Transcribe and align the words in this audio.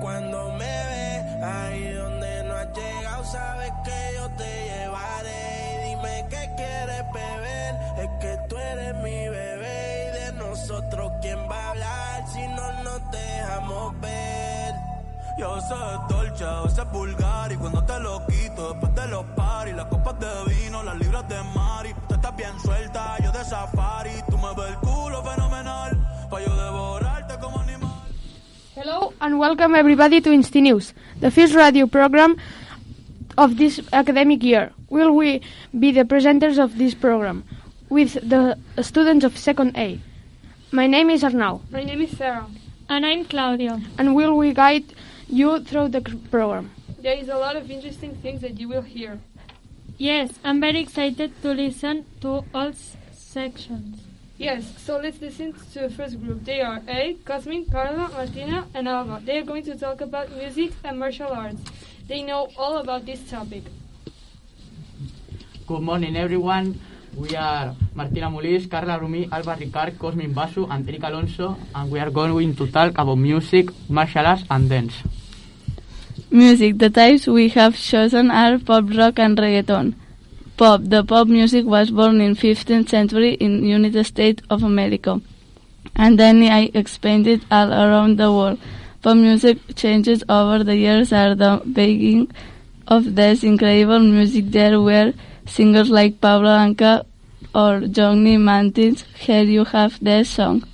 cuando 0.00 0.50
me 0.52 0.64
ve. 0.64 1.44
Ahí 1.44 1.92
donde 1.92 2.44
no 2.44 2.54
has 2.54 2.68
llegado, 2.72 3.24
sabes 3.24 3.72
que 3.84 4.14
yo 4.16 4.30
te 4.30 4.64
llevaré. 4.64 5.84
Y 5.84 5.88
dime 5.88 6.26
qué 6.30 6.50
quieres 6.56 7.04
beber, 7.12 7.74
es 7.98 8.10
que 8.20 8.38
tú 8.48 8.56
eres 8.56 8.94
mi 8.96 9.28
bebé. 9.28 10.08
Y 10.08 10.20
de 10.20 10.32
nosotros, 10.32 11.12
¿quién 11.20 11.38
va 11.50 11.56
a 11.56 11.70
hablar 11.70 12.28
si 12.32 12.46
no 12.48 12.82
nos 12.82 13.10
dejamos 13.10 14.00
ver? 14.00 14.74
Yo 15.36 15.60
sé 15.60 15.74
dolce, 16.08 16.44
a 16.44 16.60
veces 16.62 16.90
vulgar 16.92 17.50
y 17.50 17.56
cuando 17.56 17.84
te 17.84 17.98
lo 17.98 18.24
quito 18.26 18.72
después 18.72 18.94
de 18.94 19.08
los 19.08 19.24
paris, 19.34 19.74
las 19.74 19.86
copas 19.86 20.14
de 20.20 20.54
vino, 20.54 20.82
las 20.84 20.96
libras 20.96 21.28
de 21.28 21.42
mari, 21.42 21.92
tú 22.08 22.14
estás 22.14 22.36
bien 22.36 22.60
suelta, 22.60 23.16
yo 23.20 23.32
de 23.32 23.44
safari, 23.44 24.12
tú 24.30 24.38
me 24.38 24.54
ves 24.54 24.68
el 24.68 24.76
culo 24.76 25.24
fenomenal, 25.24 26.28
pa' 26.30 26.40
yo. 26.40 26.54
Hello 26.54 26.83
and 29.24 29.38
welcome 29.38 29.74
everybody 29.74 30.20
to 30.20 30.28
Insti 30.30 30.60
News, 30.62 30.92
the 31.20 31.30
first 31.30 31.54
radio 31.54 31.86
program 31.86 32.36
of 33.38 33.56
this 33.56 33.80
academic 33.92 34.42
year. 34.42 34.72
Will 34.90 35.12
we 35.12 35.40
be 35.78 35.92
the 35.92 36.04
presenters 36.04 36.58
of 36.62 36.76
this 36.78 36.94
program 36.94 37.44
with 37.88 38.12
the 38.28 38.58
students 38.82 39.24
of 39.24 39.36
second 39.38 39.76
A? 39.76 39.98
My 40.72 40.86
name 40.86 41.08
is 41.10 41.22
Arnau. 41.22 41.60
My 41.70 41.84
name 41.84 42.02
is 42.02 42.16
Sarah. 42.16 42.46
And 42.88 43.06
I'm 43.06 43.24
Claudia. 43.24 43.80
And 43.98 44.14
will 44.14 44.36
we 44.36 44.52
guide 44.52 44.84
you 45.28 45.60
through 45.60 45.88
the 45.88 46.02
program? 46.30 46.70
There 46.98 47.16
is 47.16 47.28
a 47.28 47.36
lot 47.36 47.56
of 47.56 47.70
interesting 47.70 48.14
things 48.16 48.42
that 48.42 48.58
you 48.60 48.68
will 48.68 48.82
hear. 48.82 49.18
Yes, 49.96 50.32
I'm 50.44 50.60
very 50.60 50.80
excited 50.80 51.40
to 51.42 51.52
listen 51.52 52.04
to 52.20 52.44
all 52.54 52.68
s- 52.68 52.96
sections. 53.12 54.00
Yes, 54.36 54.64
so 54.82 54.98
let's 54.98 55.20
listen 55.20 55.54
to 55.74 55.80
the 55.86 55.90
first 55.90 56.20
group. 56.20 56.44
They 56.44 56.60
are 56.60 56.82
A, 56.88 57.14
Cosmin, 57.24 57.70
Carla, 57.70 58.10
Martina, 58.10 58.66
and 58.74 58.88
Alba. 58.88 59.22
They 59.24 59.38
are 59.38 59.44
going 59.44 59.62
to 59.62 59.78
talk 59.78 60.00
about 60.00 60.28
music 60.32 60.72
and 60.82 60.98
martial 60.98 61.28
arts. 61.28 61.62
They 62.08 62.24
know 62.24 62.48
all 62.58 62.78
about 62.78 63.06
this 63.06 63.22
topic. 63.30 63.62
Good 65.68 65.82
morning, 65.82 66.16
everyone. 66.16 66.80
We 67.16 67.36
are 67.36 67.76
Martina 67.94 68.28
Mulis, 68.28 68.68
Carla 68.68 68.98
Rumi, 68.98 69.28
Alba 69.30 69.54
Ricard, 69.54 69.98
Cosmin 69.98 70.34
Basu, 70.34 70.66
and 70.66 70.88
Eric 70.88 71.04
Alonso, 71.04 71.56
and 71.72 71.88
we 71.92 72.00
are 72.00 72.10
going 72.10 72.56
to 72.56 72.66
talk 72.66 72.98
about 72.98 73.14
music, 73.14 73.70
martial 73.88 74.26
arts, 74.26 74.42
and 74.50 74.68
dance. 74.68 74.94
Music. 76.32 76.78
The 76.78 76.90
types 76.90 77.28
we 77.28 77.50
have 77.50 77.76
chosen 77.76 78.32
are 78.32 78.58
pop 78.58 78.90
rock 78.96 79.20
and 79.20 79.38
reggaeton. 79.38 79.94
Pop. 80.56 80.82
The 80.84 81.02
pop 81.02 81.26
music 81.26 81.64
was 81.64 81.90
born 81.90 82.20
in 82.20 82.36
15th 82.36 82.88
century 82.88 83.34
in 83.34 83.64
United 83.64 84.04
States 84.04 84.42
of 84.50 84.62
America, 84.62 85.20
and 85.96 86.18
then 86.18 86.42
I 86.44 86.70
expanded 86.74 87.44
all 87.50 87.72
around 87.72 88.18
the 88.18 88.30
world. 88.32 88.60
Pop 89.02 89.16
music 89.16 89.58
changes 89.74 90.22
over 90.28 90.62
the 90.62 90.76
years 90.76 91.12
are 91.12 91.34
the 91.34 91.60
beginning 91.64 92.30
of 92.86 93.14
this 93.16 93.42
incredible 93.42 93.98
music. 93.98 94.50
There 94.50 94.80
were 94.80 95.12
singers 95.46 95.90
like 95.90 96.20
Pablo 96.20 96.50
Anka 96.50 97.04
or 97.54 97.80
Johnny 97.88 98.36
Mantins. 98.36 99.04
Here 99.16 99.42
you 99.42 99.64
have 99.64 99.98
this 100.02 100.30
song. 100.30 100.64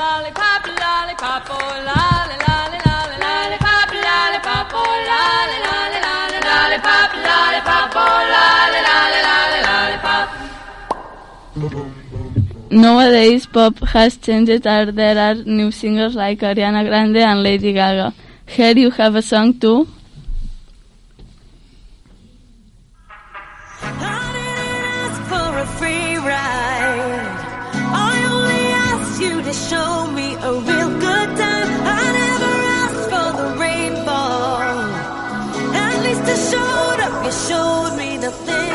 Lollipop, 0.00 0.64
lollipop, 0.80 1.44
oh, 1.50 1.60
lolly, 1.88 2.36
lolly, 2.48 2.78
lolly, 2.86 3.18
lollipop, 3.24 3.88
lollipop, 4.06 4.72
oh, 4.72 4.80
lolly, 5.10 5.58
lolly, 5.66 6.00
lolly, 6.06 6.40
lollipop, 6.48 7.10
lollipop, 7.28 7.92
oh, 7.96 8.08
lolly, 8.34 8.80
lolly, 8.88 9.20
lolly, 9.28 9.60
lollipop. 9.68 10.28
Nowadays, 12.70 13.44
pop 13.44 13.78
has 13.88 14.16
changed 14.16 14.66
as 14.66 14.94
there 14.94 15.18
are 15.18 15.34
new 15.34 15.70
singers 15.70 16.14
like 16.14 16.38
Ariana 16.38 16.82
Grande 16.88 17.18
and 17.18 17.42
Lady 17.42 17.74
Gaga. 17.74 18.14
Here 18.46 18.78
you 18.78 18.90
have 18.92 19.16
a 19.16 19.22
song 19.22 19.58
too. 19.60 19.86
Asked 29.50 29.70
to 29.70 29.74
show 29.74 30.06
me 30.12 30.34
a 30.34 30.52
real 30.52 30.90
good 31.00 31.36
time. 31.36 31.70
I 31.82 32.12
never 32.18 32.54
asked 32.80 33.06
for 33.12 33.28
the 33.38 33.48
rainfall. 33.58 34.62
At 35.74 36.02
least 36.04 36.22
I 36.22 36.36
showed 36.50 37.00
up. 37.06 37.24
You 37.24 37.32
showed 37.32 37.96
me 37.96 38.18
nothing. 38.18 38.68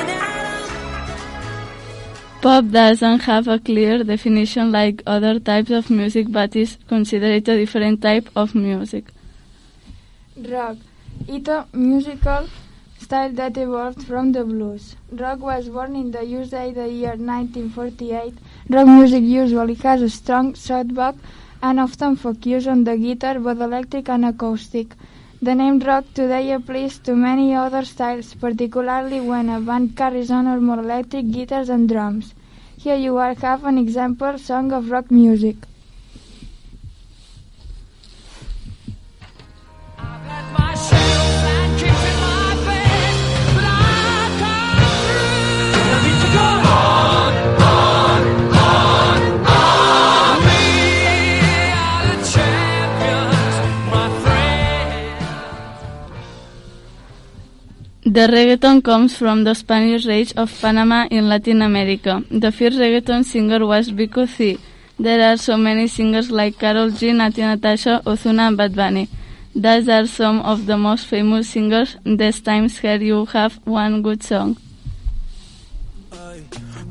Pop 2.41 2.69
doesn't 2.69 3.21
have 3.21 3.47
a 3.47 3.57
clear 3.57 4.03
definition 4.03 4.71
like 4.71 5.01
other 5.07 5.39
types 5.39 5.71
of 5.71 5.89
music 5.89 6.27
but 6.29 6.55
is 6.55 6.77
considered 6.87 7.47
a 7.47 7.57
different 7.57 8.01
type 8.01 8.29
of 8.35 8.53
music. 8.53 9.05
Rock. 10.37 10.77
It's 11.27 11.47
a 11.47 11.65
musical 11.73 12.47
style 12.99 13.31
that 13.31 13.57
evolved 13.57 14.05
from 14.05 14.31
the 14.33 14.43
blues. 14.43 14.95
Rock 15.11 15.39
was 15.39 15.69
born 15.69 15.95
in 15.95 16.11
the 16.11 16.23
USA 16.25 16.71
the 16.71 16.87
year 16.87 17.15
1948. 17.15 18.33
Rock 18.67 18.87
music 18.87 19.21
usually 19.21 19.75
has 19.75 20.01
a 20.01 20.09
strong 20.09 20.53
soundback 20.53 21.15
and 21.61 21.79
often 21.79 22.15
focus 22.15 22.65
on 22.65 22.83
the 22.83 22.97
guitar, 22.97 23.39
both 23.39 23.61
electric 23.61 24.09
and 24.09 24.25
acoustic. 24.25 24.87
The 25.39 25.53
name 25.53 25.77
rock 25.79 26.05
today 26.15 26.51
applies 26.51 26.97
to 26.99 27.15
many 27.15 27.53
other 27.53 27.85
styles, 27.85 28.33
particularly 28.33 29.21
when 29.21 29.49
a 29.49 29.59
band 29.59 29.95
carries 29.95 30.31
on 30.31 30.47
or 30.47 30.59
more 30.59 30.79
electric 30.79 31.31
guitars 31.31 31.69
and 31.69 31.87
drums. 31.87 32.33
Here 32.75 32.95
you 32.95 33.17
are 33.17 33.35
have 33.35 33.65
an 33.65 33.77
example 33.77 34.39
song 34.39 34.71
of 34.71 34.89
rock 34.89 35.11
music. 35.11 35.57
My 46.17 47.14
The 58.05 58.27
reggaeton 58.27 58.83
comes 58.83 59.17
from 59.17 59.45
the 59.45 59.55
Spanish 59.55 60.05
Rage 60.05 60.31
of 60.37 60.53
Panama 60.61 61.07
in 61.09 61.27
Latin 61.27 61.63
America. 61.63 62.23
The 62.29 62.51
first 62.51 62.77
reggaeton 62.77 63.25
singer 63.25 63.65
was 63.65 63.89
Vico 63.89 64.27
C. 64.27 64.59
There 64.99 65.33
are 65.33 65.37
so 65.37 65.57
many 65.57 65.87
singers 65.87 66.29
like 66.29 66.59
Karol 66.59 66.91
G, 66.91 67.09
Natti 67.09 67.39
Natasha, 67.39 68.03
Ozuna 68.05 68.49
and 68.49 68.57
Bad 68.57 68.75
Bunny. 68.75 69.09
Those 69.55 69.89
are 69.89 70.05
some 70.05 70.39
of 70.41 70.67
the 70.67 70.77
most 70.77 71.07
famous 71.07 71.49
singers. 71.49 71.97
This 72.03 72.41
times 72.41 72.77
here 72.77 73.01
you 73.01 73.25
have 73.33 73.59
one 73.65 74.03
good 74.03 74.21
song. 74.21 74.55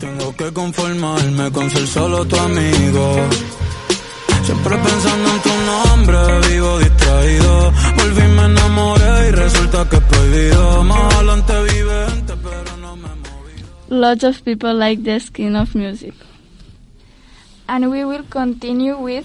Tengo 0.00 0.34
que 0.34 0.50
conformarme 0.52 1.52
con 1.52 1.70
ser 1.70 1.86
solo 1.86 2.24
tu 2.24 2.36
amigo. 2.36 3.63
Siempre 4.44 4.76
pensando 4.76 5.30
en 5.30 5.40
tu 5.42 5.48
nombre, 5.72 6.18
vivo 6.50 6.78
distraído. 6.78 7.72
Volví, 7.96 8.22
me 8.36 8.44
enamoré 8.44 9.28
y 9.28 9.30
resulta 9.32 9.88
que 9.88 9.96
es 9.96 10.02
prohibido. 10.02 10.84
Más 10.84 11.14
adelante 11.14 11.52
vive 11.72 12.06
gente, 12.10 12.34
pero 12.42 12.76
no 12.78 12.96
me 12.96 13.08
Lots 13.88 14.24
of 14.24 14.42
people 14.42 14.74
like 14.74 15.02
this 15.02 15.30
kind 15.30 15.56
of 15.56 15.74
music. 15.74 16.14
and 17.66 17.90
we 17.90 18.04
will 18.04 18.24
continue 18.28 18.96
with 18.98 19.24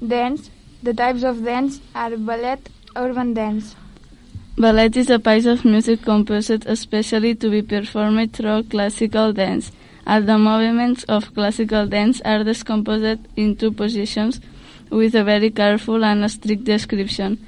dance. 0.00 0.50
The 0.84 0.94
types 0.94 1.24
of 1.24 1.42
dance 1.44 1.80
are 1.94 2.16
ballet, 2.16 2.60
urban 2.94 3.34
dance. 3.34 3.74
Ballet 4.56 4.90
is 4.94 5.10
a 5.10 5.18
piece 5.18 5.46
of 5.46 5.64
music 5.64 6.02
composed 6.02 6.64
especially 6.66 7.34
to 7.34 7.50
be 7.50 7.62
performed 7.62 8.32
through 8.32 8.64
classical 8.64 9.32
dance. 9.32 9.72
as 10.06 10.24
the 10.26 10.38
movements 10.38 11.04
of 11.04 11.32
classical 11.34 11.86
dance 11.86 12.20
are 12.24 12.42
discomposed 12.42 13.20
into 13.36 13.70
positions 13.70 14.40
with 14.90 15.14
a 15.14 15.24
very 15.24 15.50
careful 15.50 16.04
and 16.04 16.30
strict 16.30 16.64
description. 16.64 17.38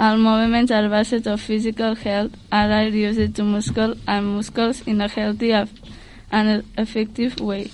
All 0.00 0.16
movements 0.16 0.72
are 0.72 0.88
based 0.88 1.26
on 1.26 1.36
physical 1.36 1.94
health 1.94 2.32
and 2.50 2.72
are 2.72 2.88
used 2.88 3.34
to 3.36 3.42
muscle 3.44 3.94
and 4.06 4.36
muscles 4.36 4.86
in 4.86 5.00
a 5.00 5.08
healthy 5.08 5.52
and 5.52 6.64
effective 6.78 7.38
way. 7.40 7.70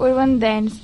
Urban 0.00 0.38
dance. 0.38 0.80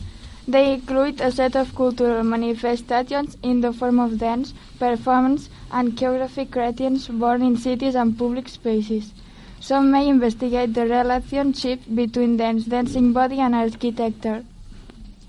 They 0.46 0.74
include 0.74 1.20
a 1.20 1.30
set 1.30 1.54
of 1.54 1.74
cultural 1.76 2.24
manifestations 2.24 3.36
in 3.42 3.60
the 3.60 3.72
form 3.72 4.00
of 4.00 4.18
dance, 4.18 4.52
performance, 4.78 5.48
and 5.70 5.96
choreographic 5.96 6.50
creations 6.50 7.06
born 7.08 7.42
in 7.42 7.56
cities 7.56 7.94
and 7.94 8.18
public 8.18 8.48
spaces. 8.48 9.12
Some 9.60 9.90
may 9.90 10.08
investigate 10.08 10.74
the 10.74 10.86
relationship 10.86 11.80
between 11.94 12.36
dance, 12.36 12.64
dancing 12.64 13.12
body, 13.12 13.38
and 13.38 13.54
architecture. 13.54 14.44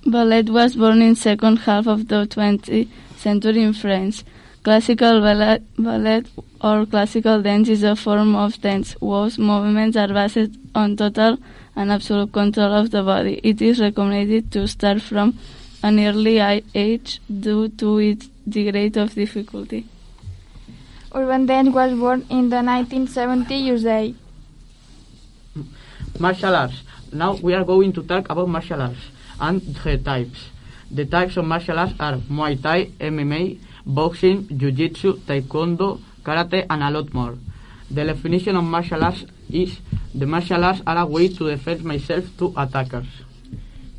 Ballet 0.06 0.42
was 0.50 0.75
born 0.75 1.03
in 1.03 1.15
second 1.15 1.57
half 1.57 1.86
of 1.86 2.07
the 2.07 2.25
20th 2.25 2.88
century 3.18 3.62
in 3.62 3.74
France. 3.74 4.24
Classical 4.63 5.21
ballet, 5.21 5.59
ballet 5.77 6.24
or 6.59 6.88
classical 6.88 7.39
dance 7.44 7.69
is 7.69 7.83
a 7.83 7.95
form 7.95 8.36
of 8.36 8.59
dance 8.62 8.95
whose 9.00 9.38
movements 9.38 9.95
are 9.95 10.07
based 10.07 10.57
on 10.74 10.98
total 10.98 11.38
and 11.75 11.92
absolute 11.92 12.33
control 12.33 12.74
of 12.74 12.89
the 12.89 13.03
body. 13.03 13.39
It 13.44 13.62
is 13.62 13.80
recommended 13.80 14.51
to 14.53 14.68
start 14.68 15.03
from 15.03 15.38
an 15.83 16.00
early 16.00 16.39
age 16.74 17.21
due 17.30 17.69
to 17.69 18.00
its 18.00 18.27
degree 18.50 18.92
of 18.95 19.13
difficulty. 19.13 19.86
Urban 21.13 21.45
dance 21.45 21.69
was 21.69 21.94
born 21.94 22.25
in 22.31 22.50
the 22.50 22.63
1970 22.63 23.56
USA. 23.56 24.15
Martial 26.18 26.56
arts. 26.56 26.81
Now 27.13 27.36
we 27.36 27.54
are 27.54 27.63
going 27.63 27.94
to 27.94 28.01
talk 28.01 28.30
about 28.31 28.50
martial 28.50 28.81
arts 28.81 29.12
and 29.41 29.61
their 29.61 29.97
types. 29.97 30.49
The 30.89 31.05
types 31.05 31.38
of 31.38 31.45
martial 31.45 31.79
arts 31.79 31.93
are 31.99 32.17
Muay 32.29 32.61
Thai, 32.61 32.85
MMA, 32.99 33.59
boxing, 33.85 34.47
Jiu-Jitsu, 34.57 35.19
Taekwondo, 35.27 35.99
Karate, 36.23 36.65
and 36.69 36.83
a 36.83 36.91
lot 36.91 37.13
more. 37.13 37.38
The 37.89 38.05
definition 38.05 38.55
of 38.55 38.63
martial 38.63 39.03
arts 39.03 39.25
is 39.49 39.79
the 40.13 40.25
martial 40.25 40.63
arts 40.63 40.81
are 40.85 40.97
a 40.97 41.05
way 41.05 41.27
to 41.29 41.49
defend 41.49 41.83
myself 41.83 42.25
to 42.38 42.53
attackers. 42.55 43.07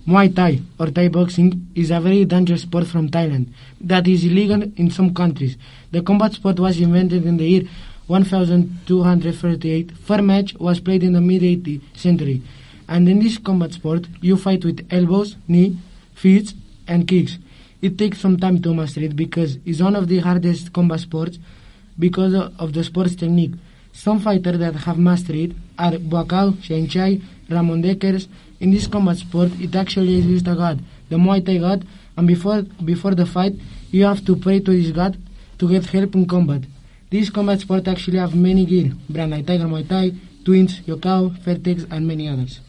Muay 0.07 0.35
Thai 0.35 0.61
or 0.79 0.87
Thai 0.89 1.09
boxing 1.09 1.69
is 1.75 1.91
a 1.91 2.01
very 2.01 2.25
dangerous 2.25 2.63
sport 2.63 2.87
from 2.87 3.09
Thailand 3.09 3.47
that 3.81 4.07
is 4.09 4.25
illegal 4.25 4.63
in 4.77 4.91
some 4.91 5.15
countries. 5.15 5.57
The 5.93 6.03
combat 6.03 6.33
sport 6.33 6.59
was 6.59 6.81
invented 6.81 7.25
in 7.25 7.37
the 7.37 7.45
year 7.45 7.63
1238. 8.09 9.93
First 9.99 10.23
match 10.25 10.55
was 10.59 10.81
played 10.81 11.03
in 11.05 11.13
the 11.13 11.21
mid 11.21 11.43
18th 11.43 11.83
century. 11.97 12.43
And 12.89 13.09
in 13.09 13.21
this 13.21 13.39
combat 13.39 13.73
sport, 13.73 14.07
you 14.21 14.37
fight 14.37 14.65
with 14.65 14.87
elbows, 14.91 15.37
knee, 15.49 15.79
feet, 16.15 16.55
and 16.87 17.07
kicks. 17.07 17.39
It 17.81 17.99
takes 17.99 18.21
some 18.21 18.39
time 18.39 18.63
to 18.63 18.75
master 18.75 19.01
it 19.01 19.17
because 19.17 19.59
it's 19.65 19.81
one 19.81 19.97
of 19.97 20.09
the 20.09 20.19
hardest 20.21 20.73
combat 20.73 21.01
sports 21.01 21.39
because 21.99 22.35
of 22.35 22.73
the 22.73 22.85
sport's 22.85 23.17
technique. 23.17 23.55
Some 23.93 24.21
fighters 24.21 24.59
that 24.59 24.75
have 24.75 24.99
mastered 24.99 25.37
it 25.37 25.53
are 25.79 25.93
Buakau, 25.93 26.53
Saenchai, 26.63 27.23
Ramon 27.51 27.83
Dekkers. 27.83 28.29
In 28.61 28.71
this 28.71 28.87
combat 28.87 29.17
sport, 29.17 29.51
it 29.61 29.75
actually 29.75 30.19
exists 30.19 30.49
a 30.49 30.55
god, 30.55 30.81
the 31.09 31.17
Muay 31.17 31.45
Thai 31.45 31.59
god, 31.59 31.87
and 32.17 32.27
before 32.27 32.63
before 32.85 33.15
the 33.15 33.27
fight, 33.27 33.55
you 33.91 34.05
have 34.05 34.25
to 34.25 34.37
pray 34.37 34.61
to 34.61 34.71
this 34.71 34.93
god 34.93 35.19
to 35.59 35.69
get 35.69 35.85
help 35.87 36.15
in 36.15 36.27
combat. 36.27 36.63
This 37.11 37.29
combat 37.29 37.61
sport 37.61 37.89
actually 37.89 38.19
have 38.19 38.35
many 38.35 38.65
gear, 38.65 38.93
Brandai 39.11 39.47
Tiger 39.47 39.65
Muay 39.65 39.87
Thai, 39.89 40.13
Twins, 40.45 40.81
Yokkao, 40.81 41.39
Vertex, 41.41 41.85
and 41.91 42.07
many 42.07 42.29
others. 42.29 42.61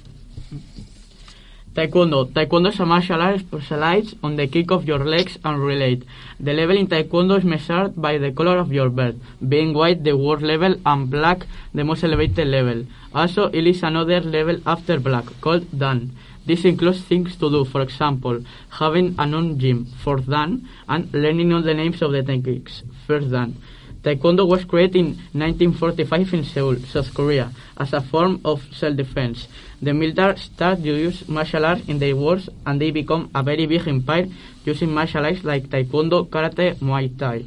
Taekwondo. 1.73 2.31
Taekwondo 2.31 2.69
is 2.69 2.79
a 2.79 2.85
martial 2.85 3.19
art 3.19 3.39
specialized 3.39 4.15
on 4.21 4.35
the 4.35 4.47
kick 4.47 4.69
of 4.69 4.85
your 4.85 5.03
legs 5.03 5.39
and 5.43 5.59
relate. 5.59 6.03
The 6.39 6.53
level 6.53 6.77
in 6.77 6.85
Taekwondo 6.87 7.39
is 7.39 7.43
measured 7.43 7.99
by 7.99 8.19
the 8.19 8.31
color 8.31 8.59
of 8.59 8.71
your 8.71 8.89
belt, 8.89 9.15
being 9.47 9.73
white 9.73 10.03
the 10.03 10.15
worst 10.15 10.43
level 10.43 10.75
and 10.85 11.09
black 11.09 11.47
the 11.73 11.83
most 11.83 12.03
elevated 12.03 12.47
level. 12.47 12.85
Also, 13.15 13.45
it 13.45 13.65
is 13.65 13.81
another 13.81 14.21
level 14.21 14.61
after 14.67 14.99
black, 14.99 15.25
called 15.41 15.65
Dan. 15.75 16.11
This 16.45 16.63
includes 16.63 17.01
things 17.05 17.35
to 17.37 17.49
do, 17.49 17.65
for 17.65 17.81
example, 17.81 18.43
having 18.69 19.15
a 19.17 19.25
non-gym, 19.25 19.87
for 20.03 20.17
Dan, 20.17 20.67
and 20.87 21.11
learning 21.11 21.53
all 21.53 21.63
the 21.63 21.73
names 21.73 22.03
of 22.03 22.11
the 22.11 22.21
techniques, 22.21 22.83
first 23.07 23.31
Dan. 23.31 23.55
Taekwondo 24.03 24.45
was 24.45 24.65
created 24.65 24.97
in 24.97 25.05
1945 25.31 26.33
in 26.33 26.43
Seoul, 26.43 26.75
South 26.91 27.13
Korea, 27.13 27.51
as 27.77 27.93
a 27.93 28.01
form 28.01 28.41
of 28.43 28.61
self-defense. 28.73 29.47
The 29.83 29.93
military 29.93 30.37
started 30.37 30.83
to 30.83 30.91
use 30.95 31.27
martial 31.27 31.65
arts 31.65 31.81
in 31.89 31.99
their 31.99 32.15
wars 32.15 32.47
and 32.65 32.79
they 32.79 32.91
become 32.91 33.29
a 33.35 33.43
very 33.43 33.65
big 33.65 33.85
empire 33.85 34.27
using 34.63 34.93
martial 34.93 35.25
arts 35.25 35.43
like 35.43 35.63
Taekwondo, 35.67 36.29
Karate, 36.29 36.75
Muay 36.75 37.09
Thai. 37.19 37.43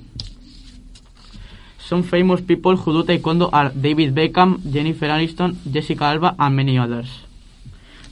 Some 1.79 2.03
famous 2.03 2.43
people 2.43 2.77
who 2.77 2.93
do 2.93 3.05
Taekwondo 3.11 3.49
are 3.55 3.71
David 3.71 4.15
Beckham, 4.15 4.71
Jennifer 4.71 5.07
Aniston, 5.07 5.57
Jessica 5.73 6.05
Alba, 6.05 6.37
and 6.39 6.55
many 6.55 6.77
others. 6.77 7.09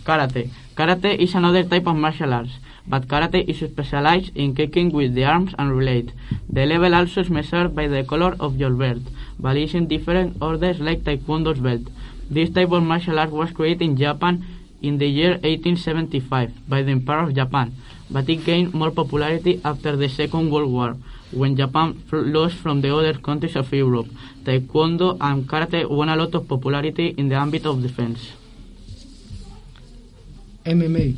Karate. 0.05 0.50
Karate 0.75 1.19
is 1.19 1.35
another 1.35 1.62
type 1.65 1.87
of 1.87 1.97
martial 1.97 2.32
arts, 2.32 2.53
but 2.87 3.06
karate 3.06 3.47
is 3.47 3.59
specialized 3.70 4.35
in 4.37 4.55
kicking 4.55 4.91
with 4.91 5.15
the 5.15 5.25
arms 5.25 5.55
and 5.59 5.77
relate. 5.77 6.12
The 6.49 6.65
level 6.65 6.94
also 6.94 7.20
is 7.20 7.31
measured 7.31 7.75
by 7.75 7.88
the 7.88 8.05
color 8.05 8.37
of 8.41 8.56
your 8.56 8.70
belt, 8.70 9.03
but 9.38 9.59
is 9.59 9.75
in 9.75 9.87
different 9.87 10.38
orders 10.41 10.81
like 10.81 11.05
Taekwondo's 11.05 11.61
belt. 11.61 11.82
This 12.31 12.50
type 12.50 12.73
of 12.73 12.82
martial 12.82 13.19
art 13.19 13.31
was 13.31 13.50
created 13.50 13.82
in 13.82 13.97
Japan 13.97 14.44
in 14.82 14.99
the 14.99 15.09
year 15.09 15.41
1875 15.41 16.69
by 16.69 16.82
the 16.82 16.93
Emperor 16.93 17.25
of 17.25 17.35
Japan, 17.35 17.73
but 18.11 18.29
it 18.29 18.44
gained 18.44 18.75
more 18.75 18.91
popularity 18.91 19.61
after 19.65 19.97
the 19.97 20.09
Second 20.09 20.50
World 20.50 20.71
War, 20.71 20.97
when 21.32 21.56
Japan 21.56 22.03
lost 22.12 22.56
from 22.56 22.81
the 22.81 22.94
other 22.94 23.15
countries 23.15 23.56
of 23.56 23.73
Europe. 23.73 24.09
Taekwondo 24.44 25.17
and 25.21 25.49
karate 25.49 25.88
won 25.88 26.09
a 26.09 26.17
lot 26.17 26.35
of 26.35 26.47
popularity 26.47 27.15
in 27.17 27.29
the 27.29 27.35
ambit 27.35 27.65
of 27.65 27.81
defense. 27.82 28.32
MMA. 30.65 31.17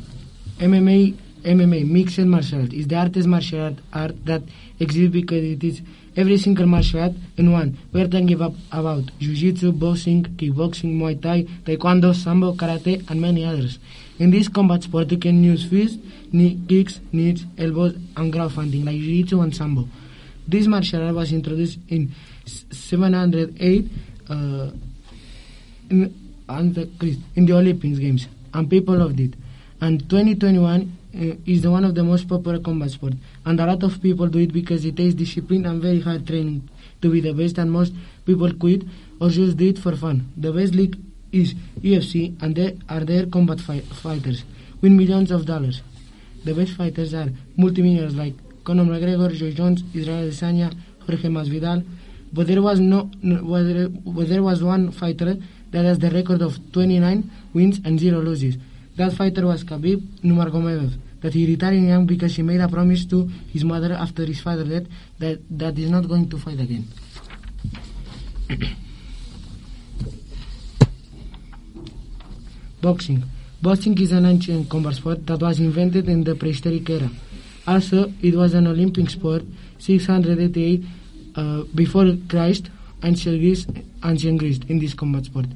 MMA, 0.59 1.13
MMA, 1.43 1.89
mixed 1.89 2.19
martial 2.19 2.61
art, 2.61 2.73
is 2.73 2.87
the 2.87 2.95
artist 2.95 3.27
martial 3.27 3.75
art, 3.93 4.25
that 4.25 4.41
exists 4.79 5.11
because 5.11 5.43
it 5.43 5.63
is 5.63 5.81
every 6.15 6.37
single 6.37 6.65
martial 6.65 7.01
art 7.01 7.13
in 7.37 7.51
one. 7.51 7.77
We 7.93 8.01
are 8.01 8.07
talking 8.07 8.33
about, 8.33 9.03
jiu-jitsu, 9.19 9.71
boxing, 9.73 10.23
kickboxing, 10.23 10.97
muay 10.97 11.21
thai, 11.21 11.43
taekwondo, 11.63 12.13
sambo, 12.15 12.53
karate, 12.53 13.07
and 13.09 13.21
many 13.21 13.45
others. 13.45 13.79
In 14.19 14.31
this 14.31 14.47
combat 14.47 14.83
sport, 14.83 15.11
you 15.11 15.17
can 15.17 15.43
use 15.43 15.65
fists, 15.65 15.97
knee 16.31 16.59
kicks, 16.67 16.99
knees, 17.11 17.45
elbows, 17.57 17.95
and 18.15 18.31
ground 18.31 18.53
fighting 18.53 18.85
like 18.85 18.95
jiu-jitsu 18.95 19.41
and 19.41 19.55
sambo. 19.55 19.87
This 20.47 20.67
martial 20.67 21.03
art 21.03 21.15
was 21.15 21.31
introduced 21.33 21.79
in 21.89 22.11
708 22.45 23.89
uh, 24.29 24.69
in, 25.89 26.13
in 26.49 27.45
the 27.45 27.53
Olympics 27.53 27.99
Games, 27.99 28.27
and 28.53 28.69
people 28.69 28.95
loved 28.95 29.19
it. 29.19 29.33
And 29.81 30.09
2021 30.09 30.81
uh, 30.81 30.85
Uh, 31.15 31.35
is 31.45 31.61
the 31.61 31.71
one 31.71 31.85
of 31.85 31.95
the 31.95 32.03
most 32.03 32.27
popular 32.27 32.59
combat 32.59 32.91
sport, 32.91 33.13
and 33.45 33.59
a 33.61 33.65
lot 33.65 33.81
of 33.81 34.01
people 34.01 34.27
do 34.27 34.39
it 34.39 34.51
because 34.51 34.83
it 34.83 34.97
takes 34.97 35.13
discipline 35.13 35.65
and 35.65 35.81
very 35.81 36.01
hard 36.01 36.27
training 36.27 36.67
to 37.01 37.09
be 37.09 37.21
the 37.21 37.33
best, 37.33 37.57
and 37.57 37.71
most 37.71 37.93
people 38.25 38.51
quit 38.53 38.83
or 39.21 39.29
just 39.29 39.55
do 39.55 39.69
it 39.69 39.79
for 39.79 39.95
fun. 39.95 40.27
The 40.35 40.51
best 40.51 40.75
league 40.75 40.97
is 41.31 41.53
UFC, 41.81 42.35
and 42.41 42.55
they 42.55 42.77
are 42.89 43.05
their 43.05 43.25
combat 43.25 43.61
fi- 43.61 43.79
fighters, 43.79 44.43
win 44.81 44.97
millions 44.97 45.31
of 45.31 45.45
dollars. 45.45 45.81
The 46.43 46.53
best 46.53 46.73
fighters 46.73 47.13
are 47.13 47.29
multimillionaires 47.55 48.15
like 48.15 48.33
Conor 48.65 48.83
McGregor, 48.83 49.33
Joe 49.33 49.51
Jones, 49.51 49.83
Israel 49.93 50.27
Adesanya, 50.27 50.73
Jorge 51.05 51.29
Masvidal, 51.29 51.85
but 52.33 52.47
there 52.47 52.61
was 52.61 52.81
no, 52.81 53.09
no 53.23 53.41
but 54.05 54.27
there 54.27 54.43
was 54.43 54.61
one 54.61 54.91
fighter 54.91 55.37
that 55.71 55.85
has 55.85 55.99
the 55.99 56.09
record 56.09 56.41
of 56.41 56.59
29 56.73 57.31
wins 57.53 57.79
and 57.85 57.97
zero 57.97 58.19
losses. 58.19 58.57
That 58.97 59.13
fighter 59.13 59.45
was 59.45 59.63
Khabib 59.63 60.01
Nurmagomedov. 60.23 61.06
That 61.27 61.33
he 61.33 61.45
retired 61.45 61.83
young 61.83 62.05
because 62.05 62.37
he 62.37 62.41
made 62.41 62.61
a 62.61 62.69
promise 62.69 63.03
to 63.07 63.29
his 63.51 63.65
mother 63.65 63.91
after 63.91 64.23
his 64.23 64.39
father 64.39 64.63
died 64.63 64.87
that 65.19 65.41
that 65.59 65.75
he's 65.75 65.89
not 65.89 66.07
going 66.07 66.29
to 66.29 66.37
fight 66.37 66.57
again. 66.57 66.87
Boxing. 72.81 73.25
Boxing 73.61 73.97
is 73.99 74.13
an 74.13 74.25
ancient 74.25 74.69
combat 74.69 74.95
sport 74.95 75.27
that 75.27 75.41
was 75.41 75.59
invented 75.59 76.07
in 76.07 76.23
the 76.23 76.33
prehistoric 76.33 76.89
era. 76.89 77.09
Also, 77.67 78.13
it 78.21 78.33
was 78.33 78.53
an 78.53 78.67
Olympic 78.67 79.09
sport 79.09 79.43
688 79.79 80.85
uh, 81.35 81.63
before 81.75 82.15
Christ, 82.29 82.69
ancient 83.03 83.37
Greece, 83.41 83.67
ancient 84.01 84.39
Greece 84.39 84.59
in 84.69 84.79
this 84.79 84.93
combat 84.93 85.25
sport. 85.25 85.47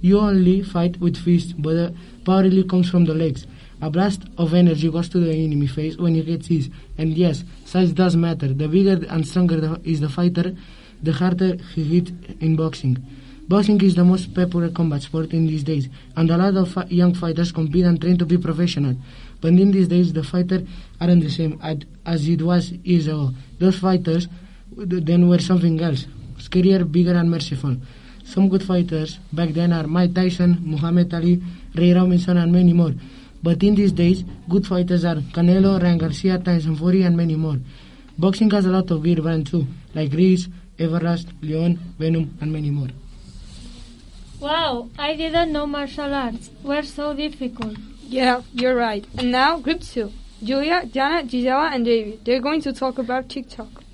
You 0.00 0.20
only 0.20 0.62
fight 0.62 1.00
with 1.00 1.16
fists, 1.16 1.52
but 1.52 1.72
the 1.72 1.92
power 2.24 2.42
really 2.42 2.62
comes 2.62 2.88
from 2.88 3.06
the 3.06 3.14
legs. 3.14 3.44
A 3.82 3.90
blast 3.90 4.22
of 4.38 4.54
energy 4.54 4.90
goes 4.90 5.08
to 5.10 5.20
the 5.20 5.32
enemy 5.32 5.66
face 5.66 5.96
when 5.96 6.14
he 6.14 6.22
gets 6.22 6.46
hit. 6.46 6.70
And 6.96 7.12
yes, 7.12 7.44
size 7.64 7.92
does 7.92 8.16
matter. 8.16 8.48
The 8.48 8.68
bigger 8.68 9.04
and 9.08 9.26
stronger 9.26 9.60
the, 9.60 9.80
is 9.84 10.00
the 10.00 10.08
fighter, 10.08 10.56
the 11.02 11.12
harder 11.12 11.56
he 11.74 11.84
hits 11.84 12.12
in 12.40 12.56
boxing. 12.56 12.96
Boxing 13.48 13.80
is 13.82 13.94
the 13.94 14.04
most 14.04 14.34
popular 14.34 14.70
combat 14.70 15.02
sport 15.02 15.32
in 15.32 15.46
these 15.46 15.62
days, 15.62 15.88
and 16.16 16.28
a 16.30 16.36
lot 16.36 16.56
of 16.56 16.72
fi- 16.72 16.86
young 16.88 17.14
fighters 17.14 17.52
compete 17.52 17.84
and 17.84 18.00
train 18.00 18.18
to 18.18 18.26
be 18.26 18.36
professional. 18.38 18.96
But 19.40 19.52
in 19.52 19.70
these 19.70 19.86
days, 19.86 20.12
the 20.12 20.24
fighters 20.24 20.66
aren't 21.00 21.22
the 21.22 21.30
same 21.30 21.60
as 21.62 22.28
it 22.28 22.42
was 22.42 22.72
years 22.72 23.06
ago. 23.06 23.30
Those 23.60 23.78
fighters 23.78 24.26
then 24.76 25.28
were 25.28 25.38
something 25.38 25.80
else, 25.80 26.06
scarier, 26.38 26.90
bigger, 26.90 27.14
and 27.14 27.30
merciful. 27.30 27.76
Some 28.24 28.48
good 28.48 28.64
fighters 28.64 29.20
back 29.32 29.50
then 29.50 29.72
are 29.72 29.86
Mike 29.86 30.12
Tyson, 30.14 30.58
Muhammad 30.64 31.14
Ali, 31.14 31.40
Ray 31.76 31.92
Robinson, 31.92 32.38
and 32.38 32.50
many 32.50 32.72
more. 32.72 32.94
But 33.46 33.62
in 33.62 33.76
these 33.76 33.92
days, 33.92 34.24
good 34.48 34.66
fighters 34.66 35.04
are 35.04 35.14
Canelo, 35.34 35.80
Ryan 35.80 35.98
Garcia, 35.98 36.36
Tyson 36.36 36.74
Fury, 36.74 37.02
and 37.02 37.16
many 37.16 37.36
more. 37.36 37.58
Boxing 38.18 38.50
has 38.50 38.66
a 38.66 38.70
lot 38.70 38.90
of 38.90 39.04
gear 39.04 39.22
brands 39.22 39.52
too, 39.52 39.68
like 39.94 40.12
Reese, 40.12 40.48
Everlast, 40.80 41.28
Leon, 41.42 41.78
Venum, 41.96 42.28
and 42.40 42.52
many 42.52 42.70
more. 42.70 42.88
Wow, 44.40 44.88
I 44.98 45.14
didn't 45.14 45.52
know 45.52 45.64
martial 45.64 46.12
arts 46.12 46.50
were 46.64 46.82
so 46.82 47.14
difficult. 47.14 47.76
Yeah, 48.02 48.42
you're 48.52 48.74
right. 48.74 49.06
And 49.16 49.30
now, 49.30 49.60
group 49.60 49.82
two. 49.82 50.10
Julia, 50.42 50.84
Janet, 50.84 51.28
Gisela, 51.28 51.70
and 51.72 51.84
David. 51.84 52.24
They're 52.24 52.40
going 52.40 52.62
to 52.62 52.72
talk 52.72 52.98
about 52.98 53.28
TikTok. 53.28 53.84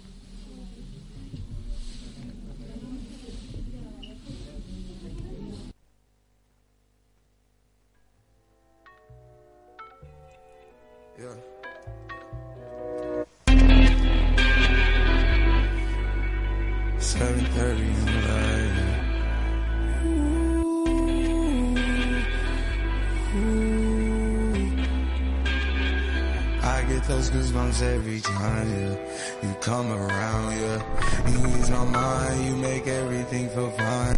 I 26.64 26.84
get 26.88 27.04
those 27.04 27.30
goosebumps 27.30 27.82
every 27.82 28.20
time, 28.20 28.68
yeah. 28.70 28.96
You 29.42 29.54
come 29.60 29.92
around, 29.92 30.60
yeah. 30.60 31.30
You 31.30 31.46
ease 31.46 31.70
my 31.70 31.84
mind, 31.84 32.44
you 32.44 32.56
make 32.56 32.88
everything 32.88 33.48
feel 33.50 33.70
fine. 33.70 34.16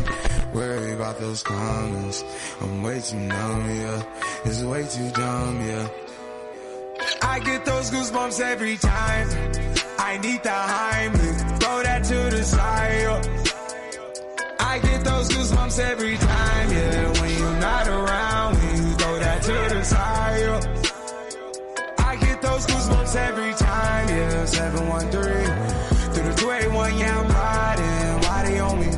Worry 0.55 0.93
about 0.93 1.19
those 1.19 1.43
comments 1.43 2.25
I'm 2.63 2.83
way 2.83 3.01
too 3.03 3.17
numb, 3.17 3.71
yeah. 3.71 4.03
It's 4.47 4.63
way 4.63 4.87
too 4.87 5.11
dumb, 5.11 5.61
yeah. 5.61 5.89
I 7.21 7.39
get 7.41 7.67
those 7.67 7.91
goosebumps 7.91 8.41
every 8.41 8.79
time. 8.79 9.29
I 9.99 10.17
need 10.19 10.43
the 10.43 10.51
high 10.51 11.44
yeah. 12.53 13.23
I 14.61 14.79
get 14.79 15.05
those 15.05 15.29
goosebumps 15.31 15.79
every 15.79 16.17
time, 16.17 16.71
yeah. 16.71 17.21
When 17.21 17.31
you're 17.39 17.61
not 17.61 17.89
around, 17.89 18.57
when 18.57 18.77
you 18.77 18.93
throw 18.95 19.19
that 19.19 19.43
to 19.43 19.53
the 19.75 19.85
side. 19.85 20.35
I 21.99 22.17
get 22.17 22.43
those 22.43 22.67
goosebumps 22.67 23.17
every 23.17 23.53
time, 23.55 24.09
yeah. 24.09 24.45
713 24.45 26.13
through 26.13 26.25
the 26.25 26.35
281, 26.35 26.99
yeah, 26.99 27.19
I'm 27.19 27.29
riding. 27.29 28.21
Why 28.25 28.43
they 28.47 28.59
on 28.59 28.81
me? 28.81 28.91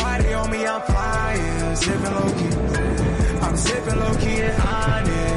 Why 0.00 0.18
they 0.22 0.34
on 0.34 0.50
me? 0.50 0.66
I'm 0.66 0.82
flying, 0.82 1.76
sipping 1.76 2.14
low 2.18 2.30
key. 2.38 2.54
I'm 3.44 3.56
sipping 3.56 3.98
low 4.00 4.14
key 4.16 4.40
in 4.40 4.60
Onyx, 4.60 5.33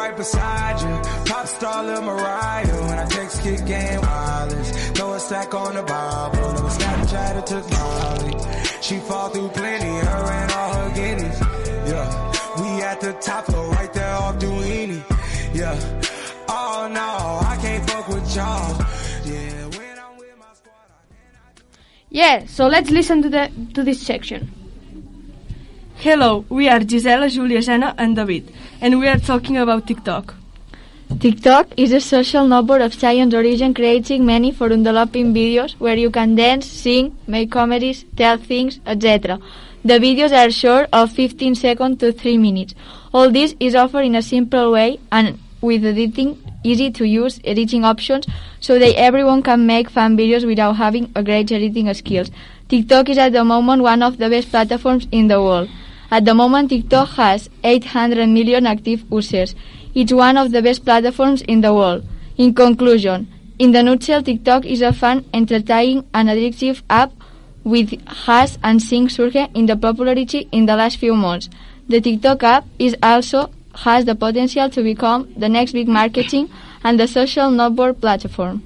right 0.00 0.16
beside 0.16 0.80
you, 0.80 0.94
pop 1.30 1.46
star 1.46 1.84
Lil 1.84 2.02
Mariah. 2.02 2.80
When 2.88 2.98
I 2.98 3.06
text 3.06 3.42
kick 3.42 3.66
game 3.66 4.00
wireless, 4.00 4.68
throw 4.96 5.12
a 5.12 5.20
stack 5.20 5.52
on 5.54 5.74
the 5.74 5.82
Bible. 5.82 6.52
Snapchat 6.76 7.32
or 7.40 7.44
took 7.52 7.66
Molly. 7.76 8.34
She 8.80 8.96
fall 9.08 9.28
through 9.28 9.50
plenty, 9.50 9.94
her 10.08 10.24
and 10.40 10.52
all 10.58 10.72
her 10.80 10.90
guineas. 10.98 11.38
Yeah, 11.90 12.08
we 12.60 12.68
at 12.90 13.00
the 13.00 13.12
top 13.20 13.44
floor, 13.44 13.66
right 13.72 13.92
there 13.92 14.14
off 14.14 14.36
Duini. 14.38 15.00
Yeah, 15.60 15.76
oh 16.48 16.88
no, 17.00 17.10
I 17.52 17.54
can't 17.62 17.90
fuck 17.90 18.08
with 18.08 18.36
y'all. 18.36 18.86
Yeah, 22.12 22.46
so 22.46 22.66
let's 22.66 22.90
listen 22.90 23.22
to 23.22 23.28
the 23.28 23.44
to 23.74 23.84
this 23.84 24.00
section. 24.00 24.50
Hello, 25.96 26.46
we 26.48 26.66
are 26.68 26.80
Gisela, 26.80 27.28
Julia, 27.28 27.60
Jana, 27.60 27.94
and 27.98 28.16
David, 28.16 28.50
and 28.80 28.98
we 28.98 29.08
are 29.08 29.18
talking 29.18 29.56
about 29.58 29.86
TikTok. 29.86 30.34
TikTok 31.18 31.68
is 31.76 31.92
a 31.92 32.00
social 32.00 32.46
network 32.46 32.80
of 32.82 32.94
science 32.94 33.34
origin 33.34 33.74
creating 33.74 34.24
many 34.24 34.52
for 34.52 34.68
developing 34.68 35.34
videos 35.34 35.72
where 35.78 35.96
you 35.96 36.10
can 36.10 36.34
dance, 36.34 36.66
sing, 36.66 37.16
make 37.26 37.50
comedies, 37.50 38.04
tell 38.16 38.38
things, 38.38 38.80
etc. 38.86 39.38
The 39.84 39.94
videos 39.94 40.32
are 40.32 40.50
short 40.50 40.88
of 40.92 41.12
15 41.12 41.56
seconds 41.56 41.98
to 41.98 42.12
3 42.12 42.38
minutes. 42.38 42.74
All 43.12 43.30
this 43.30 43.54
is 43.60 43.74
offered 43.74 44.04
in 44.04 44.14
a 44.14 44.22
simple 44.22 44.72
way 44.72 44.98
and 45.10 45.38
with 45.60 45.84
editing 45.84 46.38
easy 46.62 46.90
to 46.90 47.04
use 47.04 47.40
editing 47.44 47.84
options 47.84 48.26
so 48.60 48.78
that 48.78 48.94
everyone 48.96 49.42
can 49.42 49.66
make 49.66 49.90
fun 49.90 50.16
videos 50.16 50.46
without 50.46 50.76
having 50.76 51.10
a 51.16 51.22
great 51.22 51.50
editing 51.50 51.92
skills. 51.94 52.30
TikTok 52.68 53.08
is 53.08 53.18
at 53.18 53.32
the 53.32 53.44
moment 53.44 53.82
one 53.82 54.02
of 54.02 54.18
the 54.18 54.28
best 54.28 54.50
platforms 54.50 55.06
in 55.10 55.28
the 55.28 55.42
world. 55.42 55.68
At 56.10 56.24
the 56.24 56.34
moment, 56.34 56.70
TikTok 56.70 57.08
has 57.10 57.48
800 57.62 58.28
million 58.28 58.66
active 58.66 59.04
users. 59.10 59.54
It's 59.94 60.12
one 60.12 60.36
of 60.36 60.50
the 60.50 60.60
best 60.60 60.84
platforms 60.84 61.42
in 61.42 61.60
the 61.60 61.72
world. 61.72 62.04
In 62.36 62.54
conclusion, 62.54 63.28
in 63.58 63.72
the 63.72 63.82
nutshell, 63.82 64.22
TikTok 64.22 64.64
is 64.64 64.82
a 64.82 64.92
fun, 64.92 65.24
entertaining, 65.32 66.04
and 66.14 66.28
addictive 66.28 66.82
app 66.88 67.12
with 67.62 67.92
has 68.26 68.58
and 68.62 68.82
sing 68.82 69.08
surge 69.08 69.36
in 69.54 69.66
the 69.66 69.76
popularity 69.76 70.48
in 70.50 70.66
the 70.66 70.76
last 70.76 70.96
few 70.96 71.14
months. 71.14 71.48
The 71.88 72.00
TikTok 72.00 72.42
app 72.42 72.64
is 72.78 72.96
also 73.02 73.50
has 73.74 74.04
the 74.04 74.14
potential 74.14 74.68
to 74.70 74.82
become 74.82 75.32
the 75.36 75.48
next 75.48 75.72
big 75.72 75.88
marketing 75.88 76.50
and 76.82 76.98
the 76.98 77.06
social 77.06 77.50
network 77.50 78.00
platform. 78.00 78.62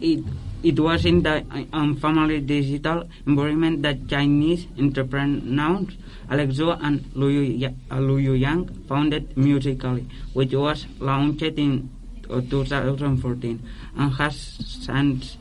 It, 0.00 0.22
it 0.62 0.78
was 0.78 1.04
in 1.04 1.22
the 1.22 1.44
um, 1.50 1.68
unfamiliar 1.72 2.40
digital 2.40 3.08
environment 3.26 3.82
that 3.82 4.08
Chinese 4.08 4.66
entrepreneurs 4.78 5.96
Alex 6.30 6.54
Zhu 6.54 6.78
and 6.82 7.04
uh, 7.90 8.34
Yang 8.34 8.68
founded 8.88 9.36
Musical.ly, 9.36 10.04
which 10.32 10.52
was 10.54 10.86
launched 10.98 11.42
in 11.42 11.90
uh, 12.30 12.40
2014 12.40 13.62
and 13.96 14.12
has 14.14 14.36
since 14.36 15.36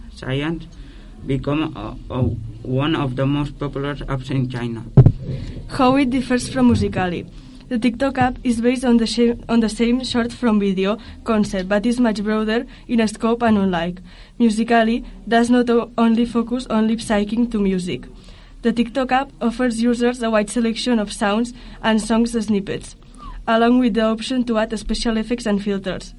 become 1.26 1.76
uh, 1.76 2.14
uh, 2.14 2.22
one 2.64 2.96
of 2.96 3.16
the 3.16 3.26
most 3.26 3.58
popular 3.58 3.96
apps 3.96 4.30
in 4.30 4.50
China. 4.50 4.84
How 5.70 5.96
it 5.96 6.10
differs 6.10 6.50
from 6.50 6.68
Musical.ly. 6.68 7.26
The 7.70 7.80
TikTok 7.80 8.18
app 8.18 8.38
is 8.44 8.60
based 8.62 8.84
on 8.84 8.98
the, 8.98 9.08
same, 9.08 9.44
on 9.48 9.62
the 9.62 9.70
same 9.70 10.04
short 10.04 10.34
form 10.34 10.60
video 10.60 10.98
concept, 11.24 11.70
but 11.70 11.86
is 11.86 12.00
much 12.00 12.22
broader 12.22 12.66
in 12.88 13.00
a 13.00 13.08
scope 13.08 13.42
and 13.42 13.58
unlike. 13.58 14.00
Musical.ly 14.38 15.04
does 15.28 15.50
not 15.50 15.70
only 15.98 16.26
focus 16.26 16.68
on 16.68 16.88
lip 16.88 17.00
syncing 17.00 17.50
to 17.52 17.60
music. 17.60 18.06
The 18.64 18.72
TikTok 18.72 19.12
app 19.12 19.32
offers 19.42 19.82
users 19.84 20.24
a 20.24 20.30
wide 20.30 20.50
selection 20.50 20.98
of 20.98 21.12
sounds 21.12 21.54
and 21.82 22.02
songs 22.02 22.32
snippets, 22.32 22.96
along 23.46 23.80
with 23.80 23.96
the 23.96 24.06
option 24.06 24.46
to 24.46 24.58
add 24.58 24.80
special 24.80 25.18
effects 25.18 25.46
and 25.46 25.62
filters. 25.62 26.14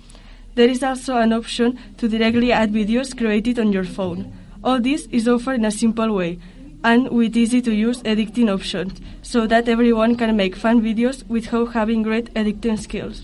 There 0.55 0.69
is 0.69 0.83
also 0.83 1.17
an 1.17 1.33
option 1.33 1.79
to 1.97 2.07
directly 2.07 2.53
add 2.53 2.71
videos 2.71 3.17
created 3.17 3.59
on 3.59 3.73
your 3.73 3.85
phone. 3.85 4.31
All 4.63 4.79
this 4.79 5.09
is 5.11 5.27
offered 5.27 5.55
in 5.55 5.65
a 5.65 5.71
simple 5.71 6.15
way 6.15 6.39
and 6.85 7.09
with 7.09 7.35
easy 7.35 7.63
to 7.63 7.75
use 7.75 8.03
editing 8.05 8.51
options 8.51 9.01
so 9.23 9.47
that 9.47 9.67
everyone 9.67 10.15
can 10.15 10.37
make 10.37 10.55
fun 10.55 10.83
videos 10.83 11.27
without 11.27 11.73
having 11.73 12.03
great 12.03 12.29
editing 12.37 12.77
skills. 12.77 13.23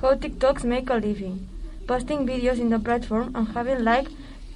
How 0.00 0.14
TikToks 0.14 0.64
make 0.64 0.88
a 0.88 0.94
living. 0.94 1.46
Posting 1.86 2.26
videos 2.26 2.58
in 2.58 2.70
the 2.70 2.78
platform 2.78 3.30
and 3.34 3.46
having 3.48 3.84
like, 3.84 4.08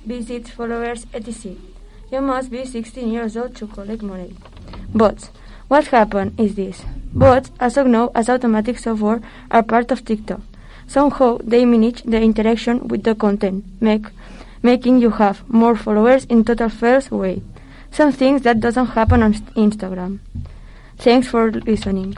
visits, 0.06 0.48
followers, 0.48 1.04
etc. 1.12 1.56
You 2.10 2.22
must 2.22 2.50
be 2.50 2.64
16 2.64 3.12
years 3.12 3.36
old 3.36 3.54
to 3.56 3.66
collect 3.66 4.02
money. 4.02 4.34
Bots. 4.94 5.30
What 5.68 5.88
happened 5.88 6.40
is 6.40 6.54
this. 6.54 6.82
Bots, 7.12 7.50
as 7.60 7.76
of 7.76 7.86
now, 7.86 8.10
as 8.14 8.30
automatic 8.30 8.78
software, 8.78 9.20
are 9.50 9.62
part 9.62 9.90
of 9.90 10.04
TikTok. 10.04 10.40
Somehow 10.86 11.36
they 11.44 11.66
manage 11.66 12.02
the 12.04 12.18
interaction 12.18 12.88
with 12.88 13.02
the 13.02 13.14
content, 13.14 13.64
make, 13.80 14.06
making 14.62 15.00
you 15.00 15.10
have 15.10 15.46
more 15.50 15.76
followers 15.76 16.24
in 16.24 16.44
total 16.44 16.70
first 16.70 17.10
way. 17.10 17.42
Some 17.90 18.12
things 18.12 18.40
that 18.42 18.60
doesn't 18.60 18.86
happen 18.86 19.22
on 19.22 19.34
Instagram. 19.34 20.20
Thanks 20.96 21.28
for 21.28 21.52
listening. 21.52 22.16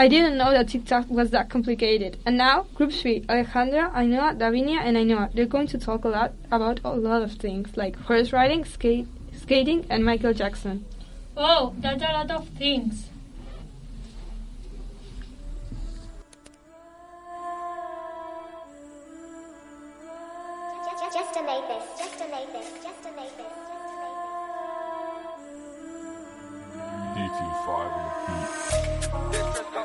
I 0.00 0.06
didn't 0.06 0.38
know 0.38 0.52
that 0.52 0.68
TikTok 0.68 1.10
was 1.10 1.30
that 1.30 1.50
complicated. 1.50 2.18
And 2.24 2.38
now, 2.38 2.66
Group 2.76 2.92
3, 2.92 3.22
Alejandra, 3.22 3.92
Ainhoa, 3.92 4.38
Davinia, 4.38 4.78
and 4.78 4.96
Ainhoa, 4.96 5.34
they're 5.34 5.44
going 5.44 5.66
to 5.66 5.76
talk 5.76 6.04
a 6.04 6.08
lot 6.08 6.34
about 6.52 6.78
a 6.84 6.90
lot 6.90 7.22
of 7.22 7.32
things, 7.32 7.76
like 7.76 7.96
horse 7.96 8.32
riding, 8.32 8.64
skate, 8.64 9.08
skating, 9.36 9.84
and 9.90 10.04
Michael 10.04 10.32
Jackson. 10.32 10.84
Oh, 11.36 11.74
that's 11.78 12.00
a 12.00 12.12
lot 12.12 12.30
of 12.30 12.48
things. 12.50 13.08
Just, 20.84 21.12
just 21.12 21.34
to 21.34 21.42
make 21.42 21.66
just 21.98 22.18
to 22.18 22.28
make 22.28 22.52
just 22.52 23.02
to 23.02 23.10
make. 23.16 23.32
DT5 27.16 27.68
on 29.10 29.26
the 29.30 29.62
beat. 29.72 29.77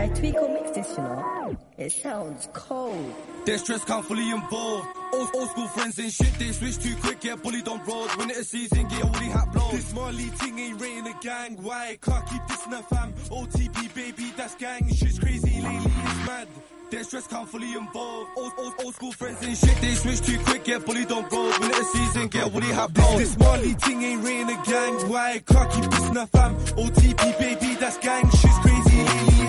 I 0.00 0.08
Tweako 0.08 0.54
mix 0.54 0.70
this, 0.70 0.96
you 0.96 1.02
know. 1.02 1.56
It 1.76 1.92
sounds 1.92 2.48
cold. 2.54 3.14
Their 3.44 3.58
stress 3.58 3.84
can't 3.84 4.02
fully 4.02 4.30
involved. 4.30 4.86
Old, 5.12 5.28
old 5.34 5.50
school 5.50 5.68
friends 5.68 5.98
and 5.98 6.10
shit, 6.10 6.32
they 6.38 6.52
switch 6.52 6.78
too 6.78 6.96
quick, 7.02 7.20
get 7.20 7.42
bullied 7.42 7.68
on 7.68 7.84
road. 7.84 8.08
When 8.16 8.30
it's 8.30 8.48
season, 8.48 8.88
get 8.88 9.02
a 9.02 9.06
woolly 9.06 9.26
hat 9.26 9.52
blown. 9.52 9.72
This 9.72 9.92
Marley 9.92 10.30
ting 10.38 10.58
ain't 10.58 10.80
rating 10.80 11.04
the 11.04 11.14
gang. 11.20 11.62
Why? 11.62 11.98
Can't 12.00 12.26
keep 12.30 12.40
this 12.48 12.64
in 12.64 12.70
the 12.70 12.82
fam. 12.84 13.12
OTP 13.12 13.94
baby, 13.94 14.32
that's 14.38 14.54
gang. 14.54 14.88
Shit's 14.88 15.18
crazy 15.18 15.60
lately, 15.60 15.92
it's 15.94 16.26
mad. 16.26 16.48
Their 16.90 17.04
stress 17.04 17.26
can't 17.26 17.48
fully 17.48 17.74
involved. 17.74 18.30
Old, 18.38 18.52
old, 18.56 18.72
old 18.82 18.94
school 18.94 19.12
friends 19.12 19.42
and 19.42 19.54
shit, 19.54 19.76
they 19.82 19.94
switch 19.96 20.22
too 20.22 20.38
quick, 20.46 20.64
get 20.64 20.86
bullied 20.86 21.12
on 21.12 21.24
road. 21.24 21.60
When 21.60 21.70
it's 21.72 21.92
season, 21.92 22.28
get 22.28 22.50
woolly 22.50 22.68
hat 22.68 22.94
blown. 22.94 23.18
This 23.18 23.38
Marley 23.38 23.74
ting 23.74 24.02
ain't 24.02 24.24
rain 24.24 24.48
a 24.48 24.62
gang. 24.64 24.94
Why? 25.10 25.42
Can't 25.46 25.70
keep 25.72 25.90
this 25.90 26.08
in 26.08 26.14
the 26.14 26.26
fam. 26.26 26.56
OTP 26.56 27.38
baby, 27.38 27.74
that's 27.74 27.98
gang. 27.98 28.30
She's 28.30 28.58
crazy, 28.64 28.96
lately 28.96 29.26
it's 29.26 29.38
man. 29.38 29.39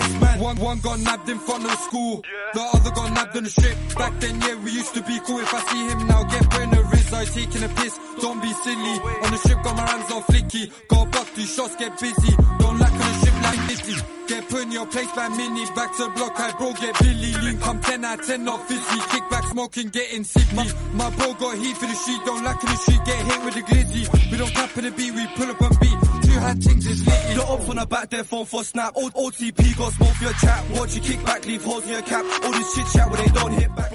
One, 0.42 0.56
one 0.56 0.80
got 0.80 0.98
nabbed 0.98 1.28
in 1.28 1.38
front 1.38 1.64
of 1.64 1.78
school. 1.86 2.24
The 2.52 2.60
other 2.74 2.90
got 2.90 3.12
nabbed 3.14 3.36
on 3.36 3.44
the 3.44 3.50
strip. 3.50 3.78
Back 3.94 4.18
then, 4.18 4.40
yeah, 4.40 4.56
we 4.56 4.72
used 4.72 4.92
to 4.94 5.02
be 5.02 5.20
cool. 5.20 5.38
If 5.38 5.54
I 5.54 5.60
see 5.70 5.86
him 5.86 6.06
now, 6.08 6.24
get 6.24 6.42
a 6.42 6.82
wrist. 6.82 7.12
I 7.14 7.24
taking 7.26 7.62
a 7.62 7.68
piss. 7.68 7.94
Don't 8.20 8.42
be 8.42 8.52
silly. 8.52 8.94
On 9.22 9.30
the 9.30 9.38
strip, 9.38 9.62
got 9.62 9.76
my 9.76 9.86
hands 9.86 10.10
on 10.10 10.22
flicky. 10.22 10.66
Got 10.88 11.12
buck, 11.12 11.28
these 11.36 11.54
shots 11.54 11.76
get 11.76 11.96
busy. 12.00 12.34
Don't 12.58 12.76
lack 12.76 12.90
on 12.90 12.98
the 12.98 13.14
strip 13.22 13.42
like 13.42 13.68
Disney. 13.68 13.94
Get 14.26 14.48
put 14.48 14.62
in 14.62 14.72
your 14.72 14.86
place 14.86 15.12
by 15.12 15.28
mini. 15.28 15.64
Back 15.76 15.96
to 15.96 16.02
the 16.02 16.10
block, 16.10 16.34
I 16.34 16.50
bro, 16.58 16.72
get 16.72 16.98
Billy. 16.98 17.32
Lean 17.46 17.58
come 17.60 17.80
10 17.80 18.04
out 18.04 18.18
of 18.18 18.26
10, 18.26 18.44
not 18.44 18.66
fizzy. 18.66 19.00
Kick 19.12 19.30
back 19.30 19.44
smoking, 19.44 19.88
getting 19.90 20.24
sippy. 20.24 20.94
My 20.94 21.10
bro 21.10 21.34
got 21.34 21.56
heat 21.56 21.76
for 21.76 21.86
the 21.86 21.94
street. 21.94 22.20
Don't 22.26 22.42
lack 22.42 22.60
in 22.64 22.68
the 22.68 22.76
street, 22.82 23.04
get 23.04 23.18
hit 23.30 23.44
with 23.44 23.54
the 23.54 23.62
glizzy. 23.62 24.30
We 24.32 24.38
don't 24.38 24.50
tap 24.50 24.76
in 24.76 24.84
the 24.86 24.90
beat, 24.90 25.14
we 25.14 25.24
pull 25.36 25.50
up 25.50 25.60
and 25.60 25.78
beat. 25.78 26.11
Things 26.42 26.86
is 26.86 27.08
ops 27.38 27.68
on 27.68 27.88
back, 27.88 28.10
their 28.10 28.24
phone 28.24 28.44
for 28.44 28.64
snap. 28.64 28.94
OTP 28.94 29.78
got 29.78 29.92
smoke 29.92 30.14
for 30.14 30.24
your 30.24 30.32
chat. 30.34 30.70
Watch 30.70 30.94
you 30.96 31.00
kick 31.00 31.24
back, 31.24 31.46
leave 31.46 31.64
holes 31.64 31.84
in 31.84 31.90
your 31.90 32.02
cap. 32.02 32.24
All 32.44 32.50
this 32.52 32.92
chat 32.92 33.08
where 33.10 33.22
they 33.22 33.32
don't 33.32 33.52
hit 33.52 33.74
back. 33.76 33.92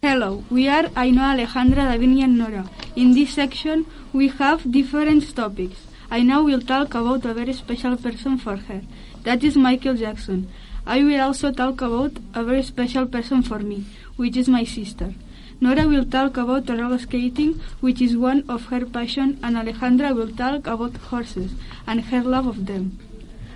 Hello, 0.00 0.44
we 0.48 0.68
are 0.68 0.84
Ainhoa, 0.84 1.34
Alejandra, 1.36 1.84
Davinia 1.92 2.24
and 2.24 2.38
Nora. 2.38 2.70
In 2.96 3.14
this 3.14 3.34
section, 3.34 3.84
we 4.12 4.28
have 4.28 4.70
different 4.70 5.34
topics. 5.34 5.86
Aina 6.10 6.42
will 6.42 6.60
talk 6.60 6.94
about 6.94 7.24
a 7.24 7.34
very 7.34 7.52
special 7.52 7.96
person 7.96 8.38
for 8.38 8.56
her. 8.56 8.82
That 9.24 9.44
is 9.44 9.56
Michael 9.56 9.94
Jackson. 9.94 10.48
I 10.86 11.02
will 11.02 11.20
also 11.20 11.52
talk 11.52 11.82
about 11.82 12.12
a 12.34 12.44
very 12.44 12.62
special 12.62 13.06
person 13.06 13.42
for 13.42 13.58
me, 13.58 13.84
which 14.16 14.36
is 14.36 14.48
my 14.48 14.64
sister. 14.64 15.14
Nora 15.60 15.86
will 15.86 16.06
talk 16.06 16.38
about 16.38 16.70
roller 16.70 16.98
skating, 16.98 17.60
which 17.80 18.00
is 18.00 18.16
one 18.16 18.44
of 18.48 18.66
her 18.66 18.86
passion, 18.86 19.38
and 19.42 19.56
Alejandra 19.56 20.14
will 20.16 20.30
talk 20.34 20.66
about 20.66 20.96
horses 20.96 21.52
and 21.86 22.00
her 22.00 22.22
love 22.22 22.46
of 22.46 22.64
them. 22.64 22.98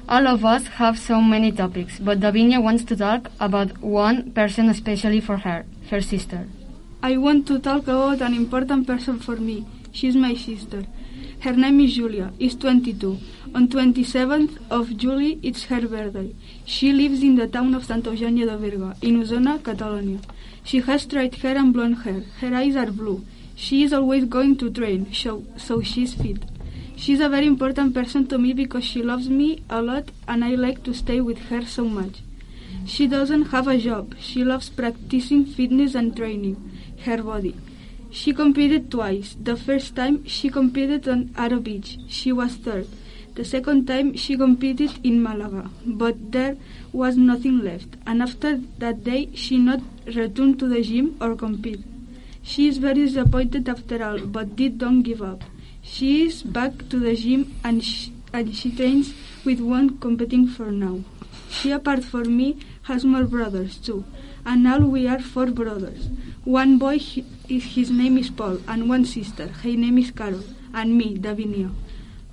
All 0.07 0.27
of 0.27 0.45
us 0.45 0.67
have 0.67 0.99
so 0.99 1.23
many 1.23 1.51
topics, 1.51 1.99
but 1.99 2.21
Davinia 2.21 2.63
wants 2.63 2.85
to 2.85 2.97
talk 2.97 3.31
about 3.41 3.79
one 3.81 4.33
person 4.33 4.69
especially 4.69 5.21
for 5.21 5.39
her, 5.39 5.65
her 5.91 6.03
sister. 6.03 6.47
I 7.03 7.17
want 7.17 7.47
to 7.47 7.59
talk 7.59 7.85
about 7.85 8.21
an 8.21 8.35
important 8.35 8.87
person 8.87 9.19
for 9.19 9.37
me. 9.37 9.67
She's 9.93 10.15
my 10.15 10.35
sister. 10.35 10.85
Her 11.41 11.53
name 11.53 11.81
is 11.81 11.95
Julia, 11.95 12.33
is 12.39 12.55
22. 12.57 13.19
On 13.55 13.67
27th 13.69 14.59
of 14.71 14.95
July, 14.97 15.39
it's 15.43 15.65
her 15.65 15.81
birthday. 15.89 16.35
She 16.67 16.93
lives 16.93 17.23
in 17.23 17.37
the 17.37 17.47
town 17.47 17.75
of 17.75 17.85
Sant 17.85 18.05
Eugeni 18.05 18.45
de 18.45 18.57
Berga, 18.59 18.95
in 19.01 19.23
Osona, 19.23 19.63
Catalonia. 19.63 20.21
She 20.65 20.81
has 20.81 21.03
straight 21.03 21.37
hair 21.37 21.57
and 21.57 21.73
blonde 21.73 21.99
hair. 21.99 22.23
Her 22.41 22.55
eyes 22.55 22.75
are 22.75 22.91
blue. 22.91 23.25
She 23.55 23.83
is 23.85 23.93
always 23.93 24.25
going 24.25 24.57
to 24.57 24.71
train, 24.71 25.13
so, 25.13 25.45
so 25.57 25.81
she's 25.83 26.15
fit. 26.15 26.43
She's 26.97 27.21
a 27.21 27.29
very 27.29 27.47
important 27.47 27.93
person 27.93 28.27
to 28.29 28.39
me 28.39 28.53
because 28.53 28.85
she 28.85 29.03
loves 29.03 29.29
me 29.29 29.63
a 29.69 29.83
lot 29.83 30.11
and 30.27 30.45
I 30.45 30.55
like 30.55 30.83
to 30.85 30.95
stay 30.95 31.21
with 31.21 31.39
her 31.51 31.65
so 31.65 31.85
much. 31.85 32.23
She 32.87 33.07
doesn't 33.07 33.47
have 33.47 33.69
a 33.69 33.79
job. 33.79 34.15
She 34.19 34.43
loves 34.45 34.69
practicing 34.71 35.45
fitness 35.45 35.95
and 35.95 36.17
training 36.17 36.57
her 37.05 37.23
body. 37.23 37.57
She 38.11 38.33
competed 38.33 38.91
twice. 38.91 39.37
The 39.41 39.57
first 39.57 39.97
time 39.97 40.25
she 40.25 40.49
competed 40.49 41.09
on 41.09 41.29
Aro 41.31 41.63
Beach. 41.63 41.99
She 42.09 42.33
was 42.33 42.55
third. 42.55 42.87
The 43.35 43.45
second 43.45 43.87
time 43.87 44.17
she 44.17 44.37
competed 44.37 44.93
in 45.03 45.21
Malaga, 45.21 45.69
but 45.85 46.31
there 46.31 46.57
was 46.93 47.17
nothing 47.17 47.59
left. 47.59 47.97
And 48.07 48.23
after 48.23 48.61
that 48.79 49.03
day 49.03 49.31
she 49.35 49.59
not 49.59 49.81
returned 50.07 50.59
to 50.61 50.69
the 50.69 50.83
gym 50.83 51.17
or 51.21 51.35
compete. 51.35 51.81
She 52.43 52.69
is 52.69 52.79
very 52.79 53.07
disappointed 53.07 53.69
after 53.69 54.05
all, 54.05 54.19
but 54.19 54.57
did 54.57 54.79
don't 54.79 55.03
give 55.03 55.23
up. 55.23 55.43
She 55.83 56.27
is 56.27 56.43
back 56.43 56.89
to 56.91 56.99
the 56.99 57.15
gym 57.15 57.55
and 57.65 57.83
she, 57.83 58.13
and 58.33 58.55
she 58.55 58.75
trains 58.75 59.15
with 59.45 59.61
one 59.61 59.99
competing 59.99 60.47
for 60.47 60.71
now. 60.71 61.01
She, 61.51 61.71
apart 61.71 62.05
from 62.05 62.37
me, 62.37 62.59
has 62.83 63.05
more 63.05 63.25
brothers 63.25 63.79
too, 63.79 64.05
and 64.45 64.63
now 64.65 64.79
we 64.79 65.07
are 65.07 65.21
four 65.21 65.47
brothers. 65.47 66.09
One 66.45 66.79
boy, 66.79 66.99
he, 66.99 67.25
his 67.49 67.91
name 67.91 68.19
is 68.19 68.29
Paul, 68.29 68.59
and 68.69 68.89
one 68.89 69.05
sister, 69.05 69.49
her 69.49 69.69
name 69.69 69.99
is 69.99 70.11
Carol, 70.11 70.45
and 70.75 70.99
me, 70.99 71.17
Davinia. 71.17 71.71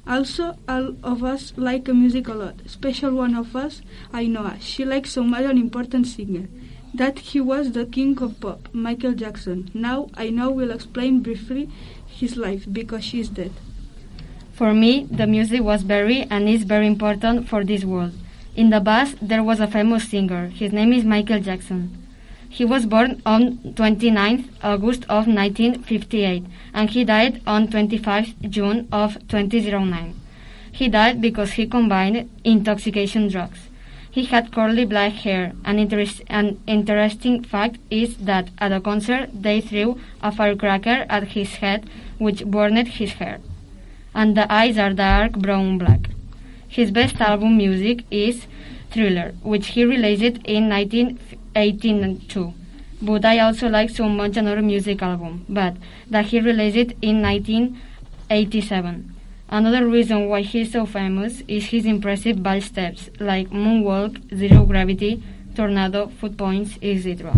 Also, 0.07 0.57
all 0.67 0.95
of 1.03 1.23
us 1.23 1.53
like 1.55 1.87
music 1.87 2.27
a 2.27 2.33
lot. 2.33 2.55
Special 2.65 3.13
one 3.13 3.35
of 3.35 3.55
us, 3.55 3.81
Ainhoa. 4.11 4.59
She 4.59 4.83
likes 4.83 5.11
so 5.11 5.23
much 5.23 5.43
an 5.43 5.57
important 5.57 6.07
singer. 6.07 6.47
That 6.93 7.19
he 7.19 7.39
was 7.39 7.71
the 7.71 7.85
king 7.85 8.21
of 8.21 8.39
pop, 8.41 8.67
Michael 8.73 9.13
Jackson. 9.13 9.71
Now, 9.73 10.05
Ainhoa 10.17 10.53
will 10.53 10.71
explain 10.71 11.21
briefly 11.21 11.69
his 12.05 12.35
life 12.35 12.65
because 12.71 13.05
she 13.05 13.21
is 13.21 13.29
dead. 13.29 13.53
For 14.51 14.73
me, 14.73 15.07
the 15.09 15.25
music 15.25 15.61
was 15.61 15.83
very 15.83 16.23
and 16.23 16.49
is 16.49 16.63
very 16.63 16.85
important 16.85 17.47
for 17.47 17.63
this 17.63 17.85
world. 17.85 18.11
In 18.55 18.69
the 18.69 18.81
past, 18.81 19.15
there 19.21 19.41
was 19.41 19.61
a 19.61 19.67
famous 19.67 20.09
singer. 20.09 20.47
His 20.47 20.73
name 20.73 20.91
is 20.91 21.05
Michael 21.05 21.39
Jackson. 21.39 21.97
He 22.49 22.65
was 22.65 22.85
born 22.85 23.21
on 23.25 23.59
29th 23.79 24.49
August 24.61 25.03
of 25.05 25.25
1958 25.25 26.43
and 26.73 26.89
he 26.89 27.05
died 27.05 27.41
on 27.47 27.69
25th 27.69 28.49
June 28.49 28.89
of 28.91 29.13
2009. 29.29 30.19
He 30.73 30.89
died 30.89 31.21
because 31.21 31.53
he 31.53 31.65
combined 31.65 32.29
intoxication 32.43 33.29
drugs. 33.29 33.70
He 34.11 34.25
had 34.25 34.51
curly 34.51 34.83
black 34.83 35.13
hair. 35.13 35.53
An, 35.63 35.79
an 36.29 36.57
interesting 36.67 37.43
fact 37.43 37.77
is 37.89 38.17
that 38.17 38.49
at 38.57 38.73
a 38.73 38.81
concert 38.81 39.29
they 39.33 39.61
threw 39.61 39.99
a 40.21 40.33
firecracker 40.33 41.05
at 41.09 41.29
his 41.29 41.55
head 41.55 41.89
which 42.17 42.45
burned 42.45 42.89
his 42.89 43.13
hair. 43.13 43.39
And 44.13 44.35
the 44.35 44.51
eyes 44.51 44.77
are 44.77 44.91
dark 44.91 45.31
brown 45.31 45.77
black. 45.77 46.09
His 46.67 46.91
best 46.91 47.21
album 47.21 47.55
music 47.55 48.03
is 48.11 48.47
Thriller, 48.91 49.33
which 49.43 49.67
he 49.67 49.85
released 49.85 50.39
in 50.43 50.67
1982. 50.67 52.53
But 53.01 53.23
I 53.23 53.39
also 53.39 53.69
like 53.69 53.89
so 53.89 54.09
much 54.09 54.35
another 54.35 54.61
music 54.61 55.01
album, 55.01 55.45
but 55.47 55.77
that 56.09 56.25
he 56.25 56.41
released 56.41 56.93
in 57.01 57.21
1987. 57.21 59.15
Another 59.51 59.85
reason 59.85 60.29
why 60.29 60.41
he's 60.43 60.71
so 60.71 60.85
famous 60.85 61.43
is 61.45 61.65
his 61.65 61.85
impressive 61.85 62.41
ball 62.41 62.61
steps 62.61 63.09
like 63.19 63.49
moonwalk, 63.49 64.15
zero 64.33 64.63
gravity, 64.63 65.21
tornado, 65.55 66.07
foot 66.07 66.37
points, 66.37 66.79
etc. 66.81 67.33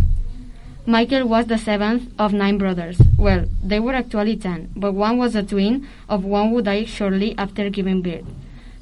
Michael 0.86 1.28
was 1.28 1.48
the 1.48 1.58
seventh 1.58 2.14
of 2.20 2.32
nine 2.32 2.60
brothers. 2.60 3.02
Well, 3.18 3.46
they 3.64 3.80
were 3.80 3.96
actually 3.96 4.36
ten, 4.38 4.70
but 4.76 4.94
one 4.94 5.18
was 5.18 5.36
a 5.36 5.42
twin 5.42 5.88
of 6.08 6.24
one 6.24 6.50
who 6.50 6.62
died 6.62 6.88
shortly 6.88 7.34
after 7.36 7.68
giving 7.72 8.04
birth. 8.04 8.26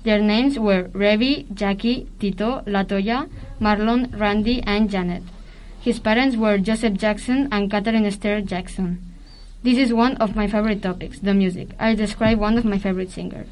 Their 0.04 0.20
names 0.20 0.60
were 0.60 0.90
Rebbie, 0.92 1.48
Jackie, 1.54 2.10
Tito, 2.20 2.64
Latoya, 2.68 3.30
Marlon, 3.62 4.20
Randy, 4.20 4.62
and 4.64 4.90
Janet. 4.90 5.24
His 5.80 6.00
parents 6.00 6.36
were 6.36 6.58
Joseph 6.58 6.96
Jackson 6.96 7.48
and 7.50 7.72
Catherine 7.72 8.06
Esther 8.06 8.42
Jackson. 8.42 9.11
This 9.64 9.78
is 9.78 9.94
one 9.94 10.16
of 10.18 10.36
my 10.36 10.48
favorite 10.48 10.82
topics, 10.82 11.20
the 11.20 11.36
music. 11.36 11.70
I'll 11.80 11.96
describe 11.96 12.40
one 12.40 12.58
of 12.58 12.66
my 12.66 12.80
favorite 12.80 13.12
singers. 13.12 13.48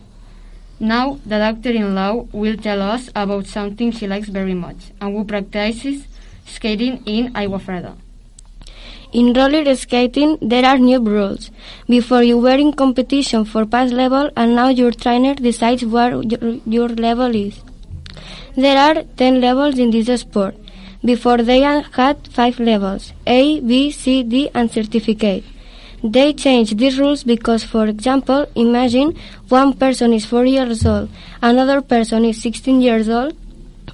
Now, 0.79 1.19
the 1.25 1.37
doctor-in-law 1.37 2.27
will 2.31 2.57
tell 2.57 2.81
us 2.81 3.09
about 3.15 3.45
something 3.45 3.91
she 3.91 4.07
likes 4.07 4.29
very 4.29 4.55
much 4.55 4.91
and 4.99 5.15
who 5.15 5.23
practices 5.23 6.07
skating 6.47 7.03
in 7.05 7.33
Aguafreda. 7.33 7.95
In 9.11 9.33
roller 9.33 9.75
skating, 9.75 10.37
there 10.41 10.65
are 10.65 10.77
new 10.77 10.99
rules. 10.99 11.51
Before 11.87 12.23
you 12.23 12.37
were 12.37 12.55
in 12.55 12.73
competition 12.73 13.45
for 13.45 13.65
pass 13.65 13.91
level 13.91 14.31
and 14.35 14.55
now 14.55 14.69
your 14.69 14.91
trainer 14.91 15.35
decides 15.35 15.83
your, 15.83 16.23
your 16.23 16.89
level 16.89 17.35
is. 17.35 17.61
There 18.55 18.77
are 18.77 19.03
10 19.03 19.41
levels 19.41 19.77
in 19.77 19.91
this 19.91 20.21
sport. 20.21 20.55
Before 21.05 21.37
they 21.37 21.61
had 21.61 22.27
5 22.27 22.59
levels, 22.59 23.13
A, 23.27 23.59
B, 23.59 23.91
C, 23.91 24.23
D 24.23 24.49
and 24.55 24.71
certificate. 24.71 25.43
They 26.03 26.33
changed 26.33 26.77
these 26.77 26.97
rules 26.97 27.23
because, 27.23 27.63
for 27.63 27.85
example, 27.87 28.45
imagine 28.55 29.15
one 29.49 29.73
person 29.73 30.13
is 30.13 30.25
4 30.25 30.45
years 30.45 30.85
old, 30.85 31.09
another 31.41 31.81
person 31.81 32.23
is 32.23 32.41
16 32.41 32.81
years 32.81 33.09
old, 33.09 33.35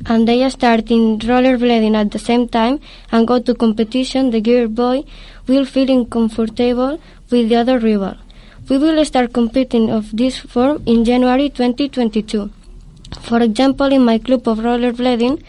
and 0.05 0.27
they 0.27 0.47
start 0.49 0.91
in 0.91 1.17
rollerblading 1.19 1.95
at 1.95 2.11
the 2.11 2.19
same 2.19 2.47
time 2.47 2.79
and 3.11 3.27
go 3.27 3.39
to 3.39 3.55
competition, 3.55 4.29
the 4.29 4.41
girl 4.41 4.67
boy 4.67 5.03
will 5.47 5.65
feel 5.65 5.89
uncomfortable 5.89 6.99
with 7.31 7.49
the 7.49 7.55
other 7.55 7.79
rival. 7.79 8.15
We 8.69 8.77
will 8.77 9.03
start 9.05 9.33
competing 9.33 9.89
of 9.89 10.15
this 10.15 10.37
form 10.37 10.83
in 10.85 11.05
January 11.05 11.49
2022. 11.49 12.51
For 13.21 13.41
example, 13.41 13.87
in 13.87 14.03
my 14.03 14.17
club 14.19 14.47
of 14.47 14.59
rollerblading, 14.59 15.41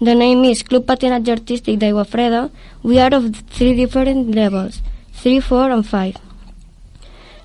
the 0.00 0.14
name 0.14 0.44
is 0.44 0.62
Club 0.62 0.84
Patinaje 0.86 1.28
Artístic 1.28 1.78
de 1.78 1.86
Aguafreda, 1.86 2.50
we 2.82 2.98
are 2.98 3.14
of 3.14 3.34
three 3.50 3.74
different 3.74 4.34
levels, 4.34 4.80
3, 5.24 5.40
4 5.40 5.70
and 5.70 5.86
5. 5.86 6.16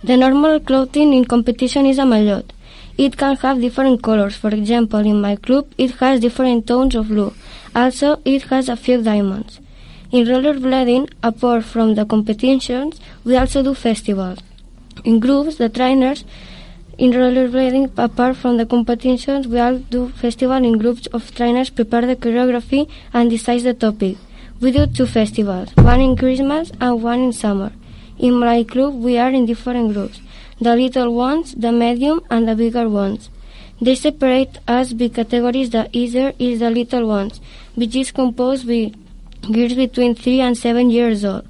The 0.03 0.17
normal 0.17 0.59
clothing 0.59 1.13
in 1.13 1.23
competition 1.23 1.85
is 1.85 1.97
a 1.97 2.05
maillot. 2.05 2.51
It 2.97 3.15
can 3.15 3.37
have 3.37 3.61
different 3.61 4.03
colors. 4.03 4.35
For 4.35 4.49
example, 4.49 4.99
in 4.99 5.21
my 5.21 5.37
club, 5.37 5.67
it 5.77 5.91
has 6.01 6.19
different 6.19 6.67
tones 6.67 6.93
of 6.93 7.07
blue. 7.07 7.33
Also, 7.73 8.19
it 8.25 8.41
has 8.49 8.67
a 8.67 8.75
few 8.75 9.01
diamonds. 9.01 9.61
In 10.11 10.25
rollerblading, 10.25 11.09
apart 11.23 11.63
from 11.63 11.95
the 11.95 12.05
competitions, 12.05 12.99
we 13.23 13.37
also 13.37 13.63
do 13.63 13.73
festivals. 13.73 14.39
In 15.05 15.21
groups, 15.21 15.55
the 15.55 15.69
trainers 15.69 16.25
in 16.97 17.11
rollerblading, 17.11 17.97
apart 17.97 18.35
from 18.35 18.57
the 18.57 18.65
competitions, 18.65 19.47
we 19.47 19.57
all 19.57 19.77
do 19.77 20.09
festival 20.09 20.57
in 20.57 20.77
groups 20.77 21.07
of 21.13 21.33
trainers, 21.33 21.69
prepare 21.69 22.01
the 22.01 22.17
choreography, 22.17 22.89
and 23.13 23.29
decide 23.29 23.61
the 23.61 23.73
topic. 23.73 24.17
We 24.61 24.71
do 24.71 24.87
two 24.87 25.05
festivals, 25.05 25.69
one 25.77 26.01
in 26.01 26.17
Christmas 26.17 26.69
and 26.81 27.01
one 27.01 27.19
in 27.21 27.31
summer. 27.31 27.71
In 28.17 28.33
my 28.33 28.65
club, 28.65 28.93
we 28.93 29.17
are 29.17 29.29
in 29.29 29.45
different 29.45 29.93
groups, 29.93 30.19
the 30.59 30.75
little 30.75 31.13
ones, 31.13 31.55
the 31.55 31.71
medium, 31.71 32.19
and 32.29 32.45
the 32.45 32.55
bigger 32.55 32.89
ones. 32.89 33.29
They 33.79 33.95
separate 33.95 34.57
us 34.67 34.91
by 34.91 35.07
categories. 35.07 35.69
The 35.69 35.87
easier 35.93 36.33
is 36.39 36.59
the 36.59 36.69
little 36.69 37.07
ones, 37.07 37.39
which 37.75 37.95
is 37.95 38.11
composed 38.11 38.67
by 38.67 38.91
girls 39.49 39.75
between 39.75 40.13
3 40.13 40.41
and 40.41 40.57
7 40.57 40.89
years 40.89 41.23
old. 41.23 41.47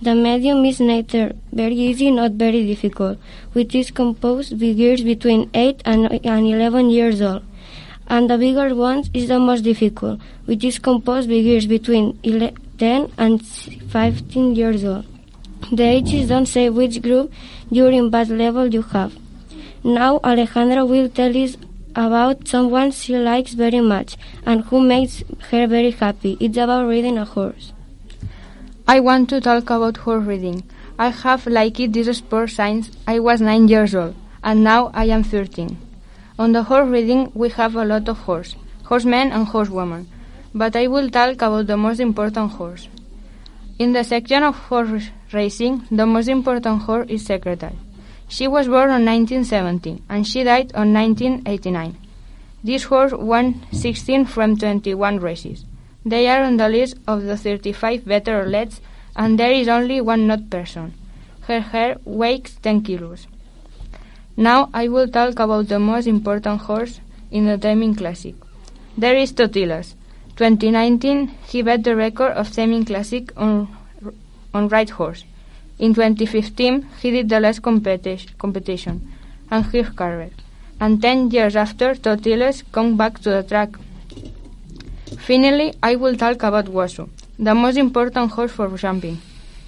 The 0.00 0.14
medium 0.14 0.64
is 0.64 0.78
neither 0.78 1.32
very 1.52 1.74
easy 1.74 2.12
nor 2.12 2.28
very 2.28 2.64
difficult, 2.64 3.18
which 3.54 3.74
is 3.74 3.90
composed 3.90 4.60
by 4.60 4.72
girls 4.72 5.00
between 5.00 5.50
8 5.52 5.82
and, 5.84 6.24
and 6.24 6.46
11 6.46 6.90
years 6.90 7.20
old. 7.20 7.42
And 8.08 8.28
the 8.28 8.36
bigger 8.36 8.74
one 8.74 9.04
is 9.14 9.28
the 9.28 9.38
most 9.38 9.62
difficult, 9.62 10.20
which 10.44 10.64
is 10.64 10.78
composed 10.78 11.28
by 11.28 11.40
girls 11.42 11.66
between 11.66 12.18
11, 12.22 12.56
10 12.78 13.12
and 13.16 13.42
15 13.42 14.54
years 14.54 14.84
old. 14.84 15.06
The 15.70 15.84
ages 15.84 16.28
don't 16.28 16.46
say 16.46 16.68
which 16.68 17.00
group 17.00 17.32
during 17.70 18.10
bad 18.10 18.28
level 18.28 18.66
you 18.66 18.82
have. 18.82 19.16
Now 19.84 20.18
Alejandra 20.18 20.86
will 20.86 21.08
tell 21.08 21.36
us 21.36 21.56
about 21.94 22.48
someone 22.48 22.90
she 22.90 23.16
likes 23.16 23.52
very 23.54 23.80
much 23.80 24.16
and 24.44 24.64
who 24.64 24.80
makes 24.80 25.22
her 25.50 25.66
very 25.66 25.90
happy. 25.90 26.36
It's 26.40 26.56
about 26.56 26.86
reading 26.88 27.18
a 27.18 27.24
horse. 27.24 27.72
I 28.86 29.00
want 29.00 29.28
to 29.30 29.40
talk 29.40 29.70
about 29.70 29.98
horse 29.98 30.26
reading. 30.26 30.64
I 30.98 31.08
have 31.08 31.46
liked 31.46 31.92
this 31.92 32.18
sport 32.18 32.50
since 32.50 32.90
I 33.06 33.20
was 33.20 33.40
9 33.40 33.68
years 33.68 33.94
old, 33.94 34.14
and 34.42 34.64
now 34.64 34.90
I 34.92 35.06
am 35.06 35.22
13. 35.22 35.76
On 36.38 36.52
the 36.52 36.62
horse 36.62 36.88
reading, 36.88 37.30
we 37.34 37.50
have 37.50 37.74
a 37.76 37.84
lot 37.84 38.08
of 38.08 38.18
horse, 38.20 38.56
horsemen 38.84 39.32
and 39.32 39.46
horsewomen, 39.46 40.08
but 40.54 40.74
I 40.74 40.86
will 40.86 41.10
talk 41.10 41.34
about 41.42 41.66
the 41.66 41.76
most 41.76 42.00
important 42.00 42.52
horse. 42.52 42.88
In 43.78 43.92
the 43.92 44.02
section 44.02 44.42
of 44.42 44.56
horse 44.56 45.10
racing, 45.32 45.86
the 45.90 46.06
most 46.06 46.28
important 46.28 46.82
horse 46.82 47.06
is 47.10 47.26
Secretariat. 47.26 47.76
She 48.28 48.48
was 48.48 48.66
born 48.66 48.88
on 48.88 49.04
1970 49.04 50.04
and 50.08 50.26
she 50.26 50.42
died 50.42 50.72
on 50.74 50.94
1989. 50.94 51.98
This 52.64 52.84
horse 52.84 53.12
won 53.12 53.66
16 53.72 54.24
from 54.24 54.56
21 54.56 55.18
races. 55.18 55.66
They 56.04 56.28
are 56.28 56.42
on 56.42 56.56
the 56.56 56.68
list 56.68 56.96
of 57.06 57.24
the 57.24 57.36
35 57.36 58.06
better 58.06 58.40
athletes 58.40 58.80
and 59.14 59.38
there 59.38 59.52
is 59.52 59.68
only 59.68 60.00
one 60.00 60.26
not 60.26 60.48
person. 60.48 60.94
Her 61.42 61.60
hair 61.60 61.98
weighs 62.06 62.56
10 62.62 62.82
kilos. 62.82 63.26
Now 64.36 64.70
I 64.72 64.88
will 64.88 65.08
talk 65.08 65.38
about 65.38 65.68
the 65.68 65.78
most 65.78 66.06
important 66.06 66.62
horse 66.62 67.00
in 67.30 67.46
the 67.46 67.58
Taming 67.58 67.94
Classic. 67.94 68.34
There 68.96 69.14
is 69.14 69.32
Totilas. 69.32 69.94
2019 70.36 71.28
he 71.48 71.60
beat 71.60 71.84
the 71.84 71.94
record 71.94 72.32
of 72.32 72.50
Taming 72.50 72.86
Classic 72.86 73.30
on, 73.36 73.68
on 74.54 74.68
right 74.68 74.88
horse. 74.88 75.24
In 75.78 75.92
2015 75.92 76.88
he 77.02 77.10
did 77.10 77.28
the 77.28 77.40
last 77.40 77.60
competi- 77.60 78.36
competition 78.38 79.12
and 79.50 79.66
his 79.66 79.90
career. 79.90 80.30
And 80.80 81.02
10 81.02 81.30
years 81.30 81.54
after 81.54 81.94
Totilas 81.94 82.62
come 82.72 82.96
back 82.96 83.18
to 83.20 83.30
the 83.30 83.42
track. 83.42 83.76
Finally, 85.18 85.74
I 85.82 85.96
will 85.96 86.16
talk 86.16 86.42
about 86.42 86.64
Huaso, 86.64 87.10
the 87.38 87.54
most 87.54 87.76
important 87.76 88.32
horse 88.32 88.50
for 88.50 88.68
jumping. 88.78 89.20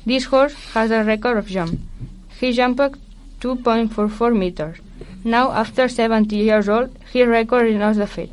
This 0.07 0.25
horse 0.25 0.55
has 0.73 0.91
a 0.91 1.05
record 1.05 1.37
of 1.37 1.47
jump. 1.47 1.79
He 2.41 2.53
jumped 2.53 2.99
2.44 3.45 4.35
meters. 4.35 4.79
Now, 5.23 5.53
after 5.53 5.87
70 5.87 6.35
years 6.35 6.67
old, 6.67 6.97
his 7.13 7.27
record 7.27 7.67
is 7.67 7.77
not 7.77 7.97
the 7.97 8.07
feat. 8.07 8.31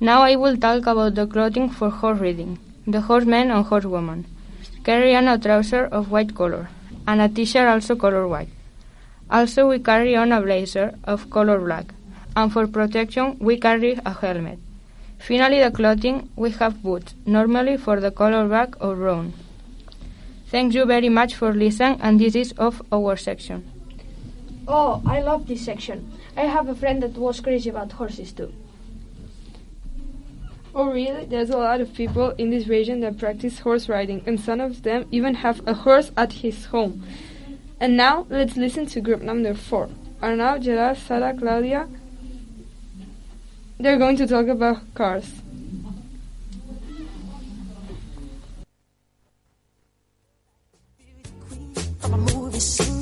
Now 0.00 0.22
I 0.22 0.34
will 0.34 0.56
talk 0.56 0.86
about 0.86 1.14
the 1.14 1.24
clothing 1.26 1.70
for 1.70 1.90
horse 1.90 2.18
riding. 2.18 2.58
The 2.88 3.00
horsemen 3.00 3.52
and 3.52 3.64
horsewomen 3.64 4.26
carry 4.82 5.14
on 5.14 5.28
a 5.28 5.38
trouser 5.38 5.84
of 5.86 6.10
white 6.10 6.34
color 6.34 6.68
and 7.06 7.20
a 7.20 7.28
t-shirt 7.28 7.68
also 7.68 7.94
color 7.94 8.26
white. 8.26 8.48
Also 9.30 9.68
we 9.68 9.78
carry 9.78 10.16
on 10.16 10.32
a 10.32 10.40
blazer 10.40 10.94
of 11.04 11.30
color 11.30 11.60
black 11.60 11.94
and 12.34 12.52
for 12.52 12.66
protection 12.66 13.36
we 13.38 13.56
carry 13.56 13.98
a 14.04 14.12
helmet. 14.12 14.58
Finally 15.20 15.62
the 15.62 15.70
clothing 15.70 16.28
we 16.34 16.50
have 16.50 16.82
boots, 16.82 17.14
normally 17.24 17.76
for 17.76 18.00
the 18.00 18.10
color 18.10 18.48
black 18.48 18.74
or 18.80 18.96
brown. 18.96 19.32
Thank 20.48 20.74
you 20.74 20.86
very 20.86 21.08
much 21.08 21.36
for 21.36 21.52
listening 21.52 22.00
and 22.00 22.18
this 22.18 22.34
is 22.34 22.52
of 22.52 22.82
our 22.92 23.16
section. 23.16 23.77
Oh, 24.70 25.00
I 25.06 25.22
love 25.22 25.46
this 25.48 25.64
section. 25.64 26.12
I 26.36 26.42
have 26.42 26.68
a 26.68 26.74
friend 26.74 27.02
that 27.02 27.14
was 27.16 27.40
crazy 27.40 27.70
about 27.70 27.90
horses 27.92 28.32
too. 28.32 28.52
Oh, 30.74 30.92
really? 30.92 31.24
There's 31.24 31.48
a 31.48 31.56
lot 31.56 31.80
of 31.80 31.94
people 31.94 32.30
in 32.32 32.50
this 32.50 32.68
region 32.68 33.00
that 33.00 33.18
practice 33.18 33.60
horse 33.60 33.88
riding, 33.88 34.22
and 34.26 34.38
some 34.38 34.60
of 34.60 34.82
them 34.82 35.06
even 35.10 35.36
have 35.36 35.66
a 35.66 35.72
horse 35.72 36.12
at 36.18 36.34
his 36.34 36.66
home. 36.66 37.02
And 37.80 37.96
now, 37.96 38.26
let's 38.28 38.56
listen 38.58 38.84
to 38.86 39.00
group 39.00 39.22
number 39.22 39.54
four. 39.54 39.88
Arnau, 40.22 40.60
Gerard, 40.60 40.98
Sara, 40.98 41.32
Claudia. 41.32 41.88
They're 43.80 43.96
going 43.96 44.18
to 44.18 44.26
talk 44.26 44.48
about 44.48 44.94
cars. 44.94 45.32
from 52.00 52.14
a 52.14 52.18
movie 52.32 52.97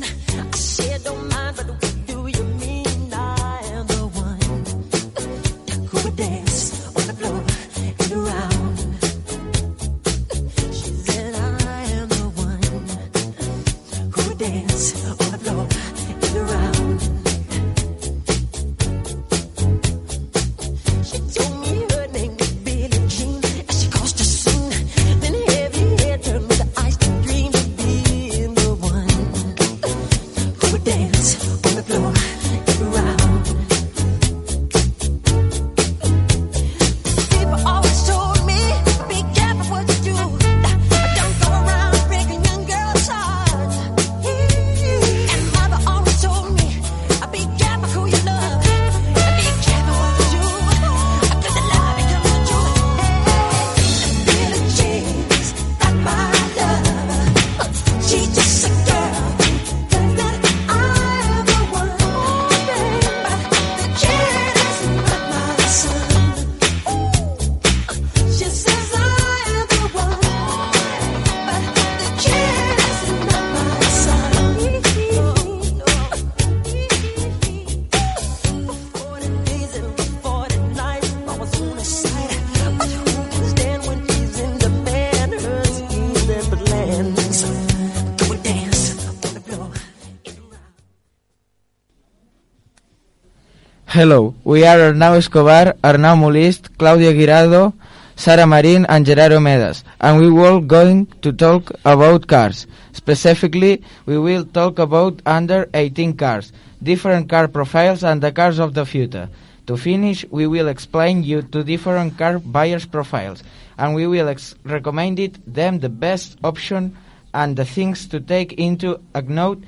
Hello, 93.96 94.34
we 94.44 94.62
are 94.66 94.92
Arnau 94.92 95.16
Escobar, 95.16 95.72
Arnau 95.82 96.18
Molist, 96.20 96.68
Claudia 96.76 97.14
Guirado, 97.14 97.72
Sarah 98.14 98.46
Marin 98.46 98.84
and 98.90 99.06
Gerardo 99.06 99.40
Medas, 99.40 99.84
and 100.02 100.20
we 100.20 100.30
will 100.30 100.60
going 100.60 101.06
to 101.22 101.32
talk 101.32 101.72
about 101.82 102.26
cars. 102.26 102.66
Specifically, 102.92 103.82
we 104.04 104.18
will 104.18 104.44
talk 104.44 104.78
about 104.78 105.22
under 105.24 105.70
18 105.72 106.14
cars, 106.18 106.52
different 106.82 107.30
car 107.30 107.48
profiles 107.48 108.04
and 108.04 108.22
the 108.22 108.32
cars 108.32 108.58
of 108.58 108.74
the 108.74 108.84
future. 108.84 109.30
To 109.66 109.78
finish, 109.78 110.26
we 110.28 110.46
will 110.46 110.68
explain 110.68 111.22
you 111.22 111.40
two 111.40 111.64
different 111.64 112.18
car 112.18 112.38
buyers 112.38 112.84
profiles, 112.84 113.42
and 113.78 113.94
we 113.94 114.06
will 114.06 114.30
recommend 114.64 115.18
it 115.18 115.38
them 115.54 115.78
the 115.78 115.88
best 115.88 116.36
option 116.44 116.94
and 117.32 117.56
the 117.56 117.64
things 117.64 118.06
to 118.08 118.20
take 118.20 118.52
into 118.60 119.00
account 119.14 119.64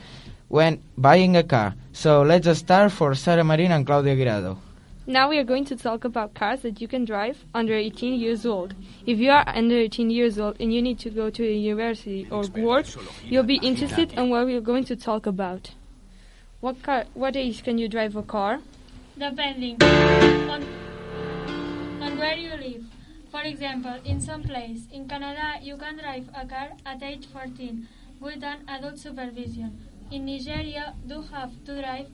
when 0.49 0.83
buying 0.99 1.35
a 1.35 1.43
car. 1.43 1.75
So 1.99 2.23
let's 2.23 2.47
start 2.57 2.93
for 2.93 3.17
Sara 3.17 3.43
Marin 3.43 3.73
and 3.73 3.85
Claudia 3.85 4.15
Guirado. 4.15 4.57
Now 5.09 5.29
we 5.31 5.39
are 5.39 5.43
going 5.43 5.65
to 5.65 5.75
talk 5.75 6.05
about 6.05 6.33
cars 6.33 6.61
that 6.61 6.81
you 6.81 6.87
can 6.87 7.05
drive 7.05 7.45
under 7.53 7.75
18 7.75 8.21
years 8.21 8.47
old. 8.47 8.73
If 9.05 9.19
you 9.19 9.33
are 9.33 9.43
under 9.49 9.75
18 9.75 10.09
years 10.09 10.39
old 10.39 10.61
and 10.61 10.73
you 10.73 10.81
need 10.81 11.01
to 11.01 11.11
go 11.11 11.29
to 11.29 11.43
a 11.45 11.53
university 11.53 12.29
or 12.31 12.47
work, 12.55 12.87
you'll 13.25 13.43
be 13.43 13.57
interested 13.57 14.13
in 14.13 14.31
what 14.31 14.47
we 14.47 14.55
are 14.55 14.61
going 14.61 14.85
to 14.85 14.95
talk 14.95 15.27
about. 15.27 15.73
What 16.61 16.81
car? 16.85 17.07
What 17.15 17.35
age 17.35 17.65
can 17.65 17.79
you 17.79 17.89
drive 17.89 18.15
a 18.15 18.23
car? 18.23 18.61
depending 19.19 19.83
on, 19.83 20.63
on 22.01 22.17
where 22.17 22.37
you 22.37 22.51
live. 22.51 22.85
For 23.33 23.43
example, 23.43 23.99
in 24.05 24.21
some 24.21 24.45
place 24.45 24.87
in 24.93 25.09
Canada, 25.09 25.55
you 25.61 25.77
can 25.77 25.99
drive 25.99 26.29
a 26.33 26.47
car 26.47 26.69
at 26.87 27.03
age 27.03 27.27
14 27.33 27.89
with 28.21 28.45
an 28.45 28.59
adult 28.69 29.01
supervision. 29.01 29.88
In 30.11 30.25
Nigeria, 30.25 30.95
do 31.07 31.23
have 31.33 31.51
to 31.67 31.81
drive 31.83 32.07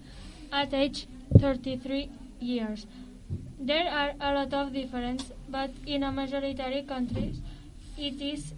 at 0.53 0.75
age 0.75 1.07
33 1.39 2.11
years. 2.41 2.87
There 3.59 3.89
are 3.89 4.13
a 4.21 4.35
lot 4.35 4.53
of 4.53 4.73
difference, 4.73 5.31
but 5.49 5.71
in 5.87 6.03
a 6.03 6.11
majority 6.11 6.83
countries, 6.83 7.41
it 7.97 8.21
is 8.21 8.53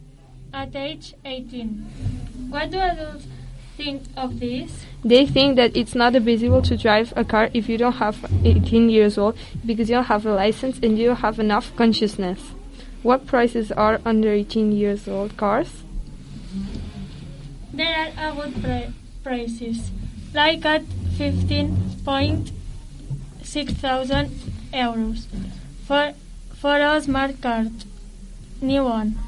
at 0.54 0.74
age 0.74 1.14
18. 1.24 1.68
What 2.48 2.70
do 2.70 2.78
adults 2.78 3.26
think 3.76 4.02
of 4.16 4.40
this? 4.40 4.86
They 5.04 5.26
think 5.26 5.56
that 5.56 5.76
it's 5.76 5.94
not 5.94 6.14
advisable 6.16 6.62
to 6.62 6.76
drive 6.76 7.12
a 7.14 7.24
car 7.24 7.50
if 7.52 7.68
you 7.68 7.76
don't 7.76 8.00
have 8.00 8.24
18 8.42 8.88
years 8.88 9.18
old 9.18 9.36
because 9.66 9.90
you 9.90 9.96
don't 9.96 10.04
have 10.04 10.24
a 10.24 10.32
license 10.32 10.78
and 10.82 10.98
you 10.98 11.08
don't 11.08 11.16
have 11.16 11.38
enough 11.38 11.76
consciousness. 11.76 12.40
What 13.02 13.26
prices 13.26 13.70
are 13.70 14.00
under 14.04 14.32
18 14.32 14.72
years 14.72 15.06
old 15.06 15.36
cars? 15.36 15.82
There 17.74 17.94
are 17.94 18.30
a 18.30 18.34
good 18.34 18.62
pri- 18.62 18.92
prices, 19.26 19.90
like 20.32 20.64
at 20.64 20.84
15.6 21.18 22.52
thousand 23.82 24.30
euros 24.72 25.26
for 25.86 26.14
for 26.54 26.78
a 26.78 27.02
smart 27.02 27.40
car, 27.40 27.64
new 28.60 28.84
one. 28.84 29.18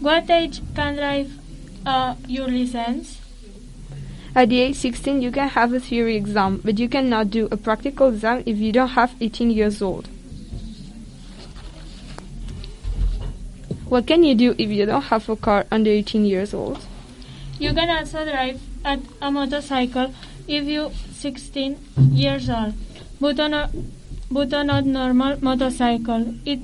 What 0.00 0.30
age 0.30 0.62
can 0.74 0.96
drive 0.96 1.30
uh, 1.84 2.14
your 2.26 2.48
license? 2.48 3.20
At 4.34 4.48
the 4.48 4.62
age 4.62 4.76
16, 4.76 5.20
you 5.20 5.30
can 5.30 5.50
have 5.50 5.74
a 5.74 5.80
theory 5.80 6.16
exam, 6.16 6.62
but 6.64 6.78
you 6.78 6.88
cannot 6.88 7.30
do 7.30 7.48
a 7.52 7.58
practical 7.58 8.08
exam 8.08 8.42
if 8.46 8.56
you 8.56 8.72
don't 8.72 8.88
have 8.88 9.14
18 9.20 9.50
years 9.50 9.82
old. 9.82 10.08
What 13.90 14.06
can 14.06 14.24
you 14.24 14.34
do 14.34 14.54
if 14.56 14.70
you 14.70 14.86
don't 14.86 15.02
have 15.02 15.28
a 15.28 15.36
car 15.36 15.66
under 15.70 15.90
18 15.90 16.24
years 16.24 16.54
old? 16.54 16.80
You 17.58 17.74
can 17.74 17.90
also 17.90 18.24
drive 18.24 18.58
at 18.84 19.00
a 19.20 19.30
motorcycle 19.30 20.12
if 20.48 20.64
you 20.64 20.90
16 21.12 21.78
years 22.12 22.48
old, 22.50 22.74
but 23.20 23.38
on 23.40 23.54
a 23.54 23.70
but 24.30 24.52
on 24.54 24.70
a 24.70 24.80
normal 24.82 25.42
motorcycle. 25.42 26.34
It 26.44 26.60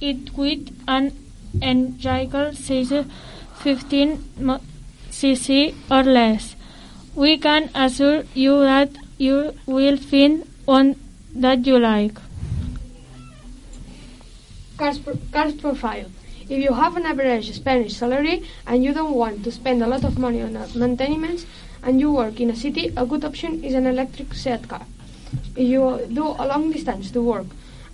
it 0.00 0.36
with 0.36 0.70
an 0.88 1.12
engine 1.62 2.54
size 2.54 2.92
15 3.62 4.18
cc 5.10 5.74
or 5.90 6.02
less. 6.02 6.56
We 7.14 7.38
can 7.38 7.70
assure 7.74 8.24
you 8.34 8.58
that 8.60 8.90
you 9.18 9.54
will 9.66 9.96
find 9.96 10.44
one 10.64 10.96
that 11.34 11.66
you 11.66 11.78
like. 11.78 12.18
Cars, 14.76 14.98
pro- 14.98 15.18
cars 15.32 15.54
profile. 15.54 16.10
If 16.46 16.62
you 16.62 16.74
have 16.74 16.96
an 16.96 17.06
average 17.06 17.50
Spanish 17.54 17.96
salary 17.96 18.42
and 18.66 18.84
you 18.84 18.92
don't 18.92 19.14
want 19.14 19.44
to 19.44 19.50
spend 19.50 19.82
a 19.82 19.86
lot 19.86 20.04
of 20.04 20.18
money 20.18 20.42
on 20.42 20.52
maintenance 20.74 21.46
and 21.82 21.98
you 21.98 22.12
work 22.12 22.38
in 22.38 22.50
a 22.50 22.56
city, 22.56 22.92
a 22.96 23.06
good 23.06 23.24
option 23.24 23.64
is 23.64 23.72
an 23.72 23.86
electric 23.86 24.28
car. 24.68 24.86
If 25.56 25.66
you 25.68 26.06
do 26.12 26.24
a 26.26 26.44
long 26.46 26.70
distance 26.70 27.10
to 27.12 27.22
work 27.22 27.46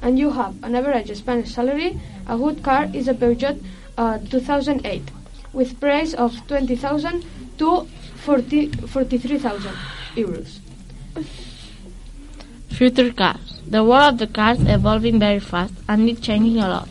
and 0.02 0.18
you 0.18 0.30
have 0.30 0.62
an 0.64 0.74
average 0.74 1.16
Spanish 1.16 1.54
salary, 1.54 2.00
a 2.26 2.36
good 2.36 2.62
car 2.64 2.88
is 2.92 3.06
a 3.06 3.14
Peugeot 3.14 3.62
uh, 3.96 4.18
2008 4.18 5.02
with 5.52 5.78
price 5.78 6.14
of 6.14 6.34
20,000 6.48 7.24
to 7.58 7.86
40 8.16 8.70
43,000 8.86 9.72
euros. 10.16 10.58
Future 12.68 13.12
cars. 13.12 13.60
The 13.66 13.84
world 13.84 14.14
of 14.14 14.18
the 14.18 14.26
cars 14.26 14.58
evolving 14.62 15.20
very 15.20 15.38
fast 15.38 15.74
and 15.88 16.08
it's 16.08 16.20
changing 16.20 16.58
a 16.58 16.68
lot. 16.68 16.88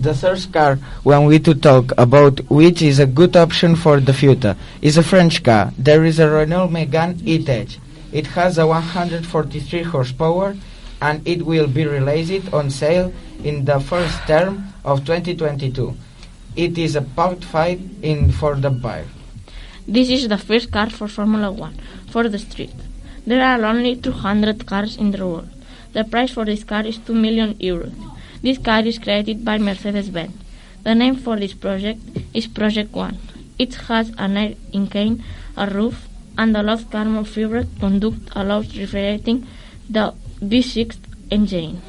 The 0.00 0.14
third 0.14 0.52
car, 0.52 0.76
when 1.02 1.24
we 1.24 1.40
to 1.40 1.54
talk 1.54 1.92
about 1.98 2.38
which 2.48 2.82
is 2.82 3.00
a 3.00 3.06
good 3.06 3.36
option 3.36 3.74
for 3.74 3.98
the 3.98 4.12
future, 4.12 4.54
is 4.80 4.96
a 4.96 5.02
French 5.02 5.42
car. 5.42 5.72
There 5.76 6.04
is 6.04 6.20
a 6.20 6.30
Renault 6.30 6.68
Megane 6.68 7.20
E-Tech. 7.26 7.66
It 8.12 8.28
has 8.28 8.58
a 8.58 8.66
143 8.66 9.82
horsepower 9.82 10.56
and 11.02 11.26
it 11.26 11.42
will 11.44 11.66
be 11.66 11.84
released 11.84 12.52
on 12.52 12.70
sale 12.70 13.12
in 13.42 13.64
the 13.64 13.80
first 13.80 14.16
term 14.28 14.72
of 14.84 15.04
2022. 15.04 15.94
It 16.54 16.78
is 16.78 16.94
a 16.94 17.02
part 17.02 17.42
5 17.42 17.80
in 18.02 18.30
for 18.30 18.54
the 18.54 18.70
buyer. 18.70 19.06
This 19.88 20.10
is 20.10 20.28
the 20.28 20.38
first 20.38 20.70
car 20.70 20.90
for 20.90 21.08
Formula 21.08 21.50
One 21.50 21.76
for 22.10 22.28
the 22.28 22.38
street. 22.38 22.74
There 23.26 23.42
are 23.42 23.64
only 23.64 23.96
200 23.96 24.64
cars 24.64 24.96
in 24.96 25.10
the 25.10 25.26
world. 25.26 25.48
The 25.92 26.04
price 26.04 26.30
for 26.30 26.44
this 26.44 26.62
car 26.62 26.86
is 26.86 26.98
2 26.98 27.14
million 27.14 27.54
euros. 27.54 27.92
This 28.42 28.58
car 28.58 28.80
is 28.80 28.98
created 28.98 29.44
by 29.44 29.58
Mercedes-Benz. 29.58 30.32
The 30.84 30.94
name 30.94 31.16
for 31.16 31.36
this 31.38 31.54
project 31.54 32.00
is 32.32 32.46
Project 32.46 32.92
One. 32.92 33.18
It 33.58 33.74
has 33.88 34.12
an 34.16 34.36
air 34.36 34.54
intake, 34.72 35.18
a 35.56 35.68
roof, 35.68 36.08
and 36.36 36.56
a 36.56 36.62
loft 36.62 36.90
carbon 36.90 37.24
fiber 37.24 37.64
conduct 37.80 38.30
allows 38.32 38.76
refrigerating 38.78 39.46
the 39.90 40.14
V6 40.40 40.96
engine. 41.30 41.82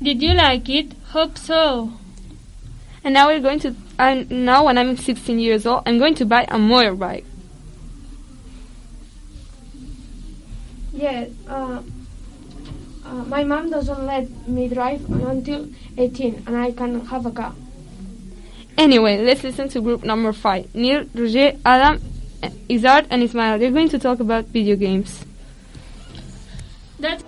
Did 0.00 0.22
you 0.22 0.32
like 0.32 0.68
it? 0.68 0.94
Hope 1.10 1.36
so. 1.36 1.92
And 3.04 3.14
now 3.14 3.28
we're 3.28 3.40
going 3.40 3.60
to. 3.60 3.74
And 3.98 4.30
now, 4.30 4.64
when 4.64 4.78
I'm 4.78 4.96
16 4.96 5.38
years 5.38 5.66
old, 5.66 5.82
I'm 5.86 5.98
going 5.98 6.14
to 6.16 6.24
buy 6.24 6.42
a 6.44 6.56
motorbike. 6.56 7.24
Yeah, 10.92 11.26
uh, 11.48 11.82
uh, 13.08 13.24
my 13.24 13.42
mom 13.44 13.70
doesn't 13.70 14.04
let 14.06 14.28
me 14.46 14.68
drive 14.68 15.08
until 15.10 15.68
18 15.96 16.44
and 16.46 16.56
I 16.56 16.72
can 16.72 17.06
have 17.06 17.26
a 17.26 17.30
car. 17.30 17.54
Anyway, 18.76 19.24
let's 19.24 19.42
listen 19.42 19.68
to 19.70 19.80
group 19.80 20.04
number 20.04 20.32
five. 20.32 20.72
Neil, 20.74 21.04
Roger, 21.14 21.52
Adam, 21.64 22.00
Izard, 22.68 23.06
and 23.10 23.22
Ismail. 23.22 23.58
They're 23.58 23.72
going 23.72 23.88
to 23.88 23.98
talk 23.98 24.20
about 24.20 24.44
video 24.46 24.76
games. 24.76 25.24
That's 27.00 27.24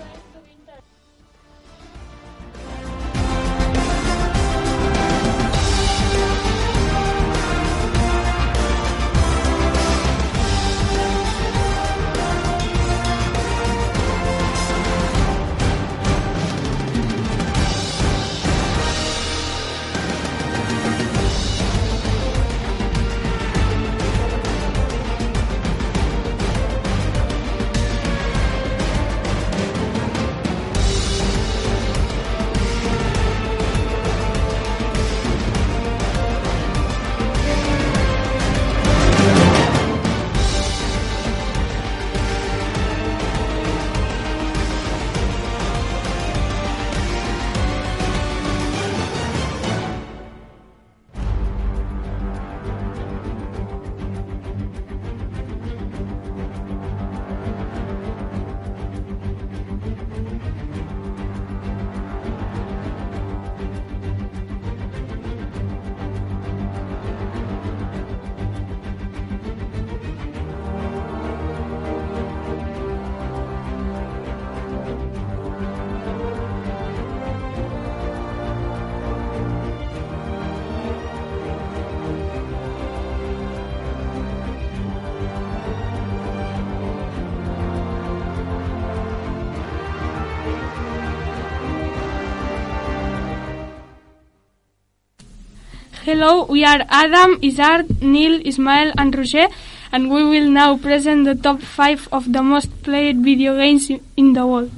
Hello, 96.21 96.45
we 96.45 96.67
are 96.67 96.85
Adam, 96.91 97.39
Izard, 97.41 98.03
Neil, 98.03 98.47
Ismael, 98.47 98.93
and 98.99 99.17
Roger, 99.17 99.47
and 99.91 100.11
we 100.11 100.23
will 100.23 100.51
now 100.51 100.77
present 100.77 101.25
the 101.25 101.35
top 101.35 101.63
5 101.63 102.09
of 102.13 102.31
the 102.31 102.43
most 102.43 102.83
played 102.83 103.23
video 103.25 103.57
games 103.57 103.91
in 104.19 104.35
the 104.35 104.47
world. 104.47 104.71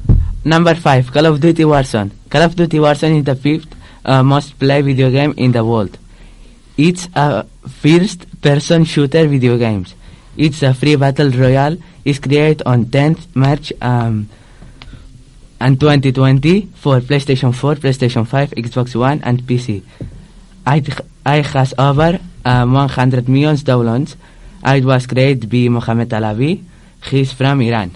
Number 0.44 0.76
5. 0.76 1.10
Call 1.10 1.26
of 1.26 1.40
Duty 1.40 1.64
Warzone. 1.64 2.12
Call 2.30 2.42
of 2.42 2.54
Duty 2.54 2.78
Warzone 2.78 3.18
is 3.18 3.24
the 3.24 3.34
fifth 3.34 3.74
uh, 4.04 4.22
most 4.22 4.56
played 4.60 4.84
video 4.84 5.10
game 5.10 5.34
in 5.36 5.50
the 5.50 5.64
world. 5.64 5.98
It's 6.76 7.08
a 7.16 7.44
first-person 7.66 8.84
shooter 8.84 9.26
video 9.26 9.58
game. 9.58 9.84
It's 10.36 10.62
a 10.62 10.72
free 10.72 10.94
battle 10.94 11.30
royale. 11.30 11.76
It's 12.04 12.20
created 12.20 12.62
on 12.66 12.84
10th 12.84 13.34
March 13.34 13.72
um, 13.82 14.28
and 15.58 15.80
2020 15.80 16.68
for 16.76 17.00
PlayStation 17.00 17.52
4, 17.52 17.74
PlayStation 17.74 18.28
5, 18.28 18.50
Xbox 18.50 18.94
One, 18.94 19.20
and 19.24 19.42
PC. 19.42 19.82
It, 20.66 20.88
it 21.26 21.46
has 21.46 21.74
over 21.78 22.20
um, 22.44 22.72
100 22.72 23.28
million 23.28 23.56
downloads. 23.56 24.16
It 24.64 24.84
was 24.84 25.06
created 25.06 25.50
by 25.50 25.68
Mohamed 25.68 26.10
Alavi. 26.10 26.62
He's 27.04 27.32
from 27.32 27.60
Iran. 27.62 27.90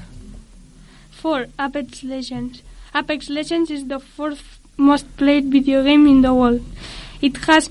4. 1.13 1.47
Apex 1.61 2.03
Legends. 2.03 2.63
Apex 2.95 3.31
Legends 3.31 3.71
is 3.71 3.87
the 3.87 4.01
fourth 4.01 4.59
most 4.77 5.17
played 5.17 5.47
video 5.47 5.83
game 5.85 6.07
in 6.07 6.23
the 6.23 6.35
world. 6.35 6.63
It 7.23 7.37
has 7.47 7.71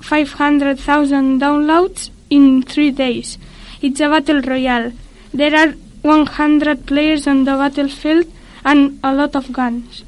500,000 0.00 1.40
downloads 1.40 2.10
in 2.30 2.62
three 2.62 2.90
days. 2.90 3.38
It's 3.80 4.00
a 4.00 4.08
battle 4.08 4.42
royale. 4.42 4.92
There 5.32 5.54
are 5.54 5.72
100 6.02 6.86
players 6.86 7.26
on 7.26 7.44
the 7.44 7.52
battlefield 7.52 8.26
and 8.64 8.98
a 9.04 9.14
lot 9.14 9.36
of 9.36 9.52
guns. 9.52 10.04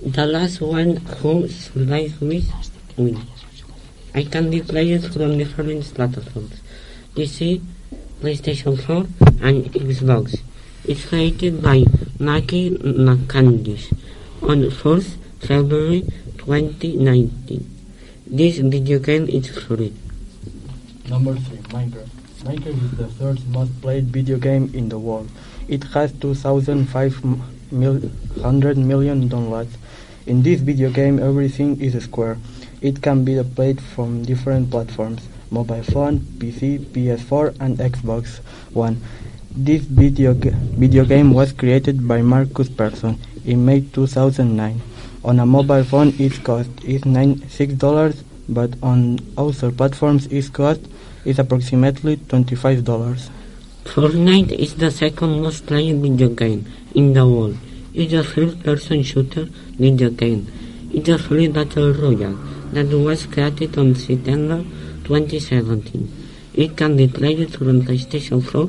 The 0.00 0.26
last 0.26 0.60
one 0.60 0.96
who 0.96 1.48
survives 1.48 2.20
with 2.20 2.50
wins. 2.98 3.20
I 4.14 4.24
can 4.24 4.50
be 4.50 4.60
played 4.60 5.04
from 5.12 5.38
different 5.38 5.94
platforms. 5.94 6.60
PC, 7.14 7.62
PlayStation 8.20 8.76
4 8.78 9.06
and 9.46 9.64
Xbox. 9.72 10.40
It's 10.84 11.06
created 11.06 11.62
by 11.62 11.84
Nike 12.18 12.70
Nakandish 12.70 13.92
on 14.42 14.70
4th 14.70 15.16
February 15.40 16.02
2019. 16.38 17.64
This 18.26 18.58
video 18.58 18.98
game 18.98 19.28
is 19.28 19.48
free. 19.48 19.92
Number 21.08 21.34
3. 21.34 21.58
Minecraft. 21.58 22.08
Minecraft 22.44 22.84
is 22.84 22.90
the 22.98 23.06
third 23.06 23.48
most 23.48 23.80
played 23.80 24.06
video 24.06 24.38
game 24.38 24.70
in 24.74 24.88
the 24.88 24.98
world. 24.98 25.28
It 25.68 25.84
has 25.94 26.12
2,500 26.12 28.78
million 28.78 29.28
downloads. 29.28 29.76
In 30.26 30.42
this 30.42 30.60
video 30.60 30.90
game, 30.90 31.18
everything 31.18 31.80
is 31.80 32.02
square. 32.04 32.38
It 32.80 33.02
can 33.02 33.24
be 33.24 33.42
played 33.42 33.80
from 33.80 34.22
different 34.24 34.70
platforms 34.70 35.26
mobile 35.50 35.82
phone, 35.82 36.20
PC, 36.38 36.78
PS4, 36.92 37.58
and 37.58 37.76
Xbox 37.78 38.38
One. 38.72 39.00
This 39.50 39.82
video, 39.82 40.34
video 40.34 41.04
game 41.04 41.32
was 41.32 41.52
created 41.52 42.06
by 42.06 42.22
Markus 42.22 42.68
Persson 42.68 43.18
in 43.44 43.64
May 43.64 43.80
2009. 43.80 44.80
On 45.24 45.40
a 45.40 45.46
mobile 45.46 45.82
phone, 45.82 46.14
its 46.20 46.38
cost 46.38 46.70
is 46.84 47.04
nine, 47.04 47.36
$6, 47.36 48.22
but 48.48 48.70
on 48.80 49.18
other 49.36 49.72
platforms, 49.72 50.26
its 50.26 50.48
cost 50.48 50.82
is 51.24 51.40
approximately 51.40 52.18
$25. 52.18 53.30
Fortnite 53.86 54.52
is 54.52 54.76
the 54.76 54.92
second 54.92 55.42
most 55.42 55.66
played 55.66 55.96
video 55.96 56.28
game 56.28 56.64
in 56.94 57.12
the 57.12 57.26
world. 57.26 57.56
It's 57.92 58.12
a 58.12 58.22
first-person 58.22 59.02
shooter 59.02 59.46
video 59.74 60.10
game. 60.10 60.46
It's 60.92 61.08
a 61.08 61.18
free 61.18 61.48
battle 61.48 61.92
royale 61.92 62.38
that 62.72 62.86
was 62.86 63.26
created 63.26 63.76
on 63.78 63.94
September 63.94 64.64
2017. 65.04 66.08
It 66.54 66.76
can 66.76 66.96
be 66.96 67.06
played 67.08 67.54
from 67.54 67.82
PlayStation 67.82 68.42
4, 68.42 68.66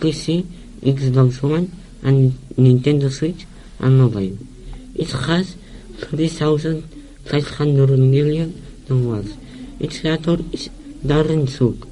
PC, 0.00 0.44
Xbox 0.82 1.42
One, 1.42 1.70
and 2.02 2.32
Nintendo 2.56 3.10
Switch 3.10 3.46
and 3.78 3.98
mobile. 3.98 4.36
It 4.94 5.10
has 5.12 5.56
3,500 5.98 7.98
million 7.98 8.62
downloads. 8.86 9.36
Its 9.78 10.00
creator 10.00 10.38
is 10.52 10.70
Darren 11.04 11.48
Sugg. 11.48 11.86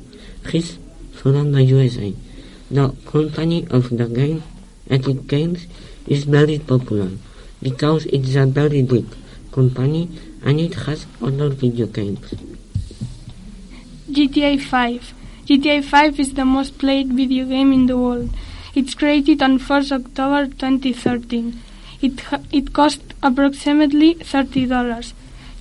He's 0.51 0.79
from 1.12 1.53
the 1.53 1.62
USA. 1.62 2.14
The 2.71 2.88
company 3.07 3.67
of 3.71 3.90
the 3.90 4.07
game, 4.07 4.43
Epic 4.90 5.27
Games, 5.27 5.67
is 6.07 6.25
very 6.25 6.59
popular 6.59 7.11
because 7.62 8.07
it's 8.07 8.35
a 8.35 8.47
very 8.47 8.83
big 8.83 9.07
company 9.53 10.09
and 10.44 10.61
it 10.61 10.74
has 10.74 11.07
other 11.22 11.48
video 11.48 11.87
games. 11.87 12.35
GTA 14.11 14.61
5. 14.61 15.14
GTA 15.46 15.83
5 15.83 16.20
is 16.20 16.35
the 16.35 16.44
most 16.44 16.78
played 16.78 17.12
video 17.12 17.46
game 17.46 17.72
in 17.72 17.87
the 17.87 17.96
world. 17.96 18.30
It's 18.74 18.94
created 18.94 19.42
on 19.42 19.59
1st 19.59 19.92
October 19.92 20.46
2013. 20.46 21.61
It, 22.02 22.22
it 22.52 22.72
cost 22.74 23.00
approximately 23.22 24.16
$30. 24.16 25.12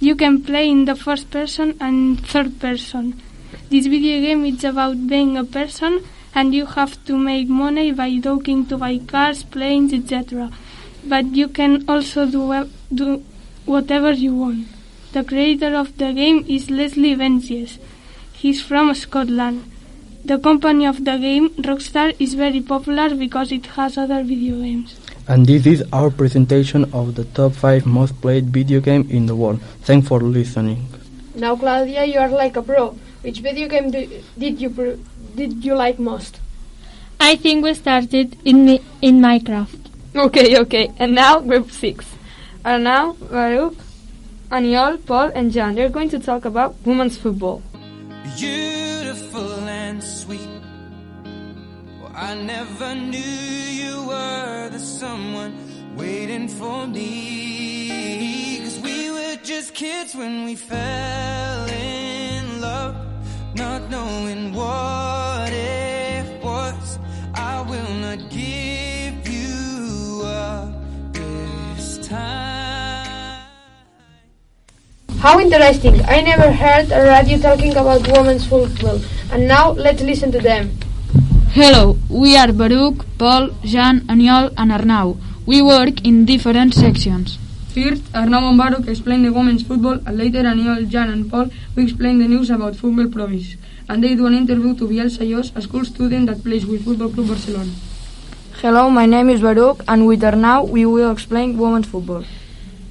You 0.01 0.15
can 0.15 0.43
play 0.43 0.69
in 0.69 0.85
the 0.85 0.95
first 0.95 1.31
person 1.31 1.77
and 1.79 2.19
third 2.27 2.59
person. 2.59 3.21
This 3.69 3.85
video 3.87 4.19
game 4.19 4.43
is 4.45 4.63
about 4.65 5.07
being 5.07 5.37
a 5.37 5.45
person 5.45 6.03
and 6.35 6.53
you 6.53 6.65
have 6.65 7.03
to 7.05 7.17
make 7.17 7.47
money 7.47 7.91
by 7.91 8.19
talking 8.19 8.65
to 8.65 8.77
buy 8.77 8.97
cars, 8.97 9.43
planes, 9.43 9.93
etc. 9.93 10.51
But 11.05 11.27
you 11.27 11.47
can 11.47 11.85
also 11.87 12.25
do, 12.25 12.69
do 12.93 13.23
whatever 13.65 14.11
you 14.11 14.35
want. 14.35 14.67
The 15.13 15.23
creator 15.23 15.75
of 15.75 15.97
the 15.97 16.11
game 16.13 16.45
is 16.47 16.69
Leslie 16.69 17.15
Benzies. 17.15 17.77
He's 18.33 18.61
from 18.61 18.93
Scotland. 18.93 19.69
The 20.25 20.39
company 20.39 20.85
of 20.85 21.03
the 21.05 21.17
game, 21.17 21.49
Rockstar, 21.49 22.15
is 22.19 22.33
very 22.33 22.61
popular 22.61 23.13
because 23.13 23.51
it 23.51 23.65
has 23.77 23.97
other 23.97 24.23
video 24.23 24.61
games. 24.61 24.99
And 25.27 25.45
this 25.45 25.65
is 25.65 25.83
our 25.93 26.09
presentation 26.09 26.85
of 26.93 27.15
the 27.15 27.25
top 27.25 27.53
5 27.53 27.85
most 27.85 28.19
played 28.21 28.45
video 28.49 28.79
game 28.79 29.07
in 29.09 29.25
the 29.25 29.35
world. 29.35 29.61
Thanks 29.81 30.07
for 30.07 30.19
listening. 30.19 30.87
Now, 31.35 31.55
Claudia, 31.55 32.05
you 32.05 32.19
are 32.19 32.29
like 32.29 32.55
a 32.55 32.61
pro. 32.61 32.97
Which 33.21 33.39
video 33.39 33.67
game 33.67 33.91
do, 33.91 34.21
did 34.37 34.59
you 34.59 34.69
did 35.35 35.63
you 35.63 35.75
like 35.75 35.97
most? 35.97 36.39
I 37.19 37.37
think 37.37 37.63
we 37.63 37.73
started 37.73 38.35
in 38.43 38.67
in 39.01 39.21
Minecraft. 39.21 39.79
Okay, 40.15 40.59
okay. 40.59 40.91
And 40.99 41.15
now 41.15 41.39
group 41.39 41.71
six. 42.63 42.87
Arnau, 42.89 43.15
Baruch, 43.29 43.75
Aniol, 44.51 44.97
Paul, 45.05 45.31
and 45.35 45.51
John. 45.51 45.75
They're 45.75 45.89
going 45.89 46.09
to 46.09 46.19
talk 46.19 46.45
about 46.45 46.75
women's 46.85 47.17
football. 47.17 47.61
beautiful 48.37 49.53
and 49.67 50.03
sweet. 50.03 50.49
Well, 52.01 52.11
I 52.15 52.35
never 52.35 52.95
knew 52.95 53.19
you 53.19 54.07
were 54.07 54.69
the 54.71 54.79
someone 54.79 55.53
waiting 55.95 56.47
for 56.47 56.87
me. 56.87 58.59
Cause 58.63 58.79
we 58.79 59.11
were 59.11 59.37
just 59.43 59.73
kids 59.73 60.15
when 60.15 60.45
we 60.45 60.55
fell 60.55 61.67
in 61.69 62.61
love, 62.61 62.95
not 63.55 63.89
knowing 63.89 64.53
what 64.53 65.51
it 65.51 66.43
was. 66.43 66.99
I 67.35 67.61
will 67.61 67.93
not 68.05 68.29
give 68.29 69.02
How 75.23 75.39
interesting! 75.39 76.01
I 76.05 76.21
never 76.21 76.51
heard 76.51 76.91
a 76.91 77.03
radio 77.03 77.37
talking 77.37 77.71
about 77.71 78.07
women's 78.07 78.45
football. 78.45 78.99
And 79.31 79.47
now 79.47 79.71
let's 79.71 80.01
listen 80.01 80.31
to 80.33 80.39
them. 80.39 80.77
Hello, 81.51 81.97
we 82.09 82.35
are 82.35 82.51
Baruch, 82.51 83.05
Paul, 83.17 83.51
Jan, 83.63 84.01
Aniol, 84.01 84.53
and 84.57 84.71
Arnau. 84.71 85.17
We 85.45 85.61
work 85.61 86.05
in 86.05 86.25
different 86.25 86.73
sections. 86.73 87.37
First, 87.73 88.03
Arnau 88.13 88.49
and 88.49 88.57
Baruch 88.57 88.87
explain 88.87 89.23
the 89.23 89.31
women's 89.31 89.63
football, 89.63 89.99
and 90.05 90.17
later 90.17 90.43
Aniol, 90.43 90.87
Jan, 90.89 91.09
and 91.09 91.31
Paul 91.31 91.49
will 91.75 91.83
explain 91.83 92.19
the 92.19 92.27
news 92.27 92.49
about 92.49 92.75
football 92.75 93.07
province. 93.07 93.55
And 93.89 94.03
they 94.03 94.15
do 94.15 94.25
an 94.27 94.33
interview 94.33 94.75
to 94.75 94.87
Biel 94.87 95.05
Sayos, 95.05 95.55
a 95.55 95.61
school 95.61 95.85
student 95.85 96.27
that 96.27 96.43
plays 96.43 96.65
with 96.65 96.85
Football 96.85 97.09
Club 97.09 97.27
Barcelona. 97.29 97.71
Hello, 98.61 98.89
my 98.89 99.05
name 99.05 99.29
is 99.29 99.41
Baruch, 99.41 99.83
and 99.89 100.07
with 100.07 100.21
Arnau 100.21 100.69
we 100.69 100.85
will 100.85 101.11
explain 101.11 101.57
women's 101.57 101.87
football. 101.87 102.23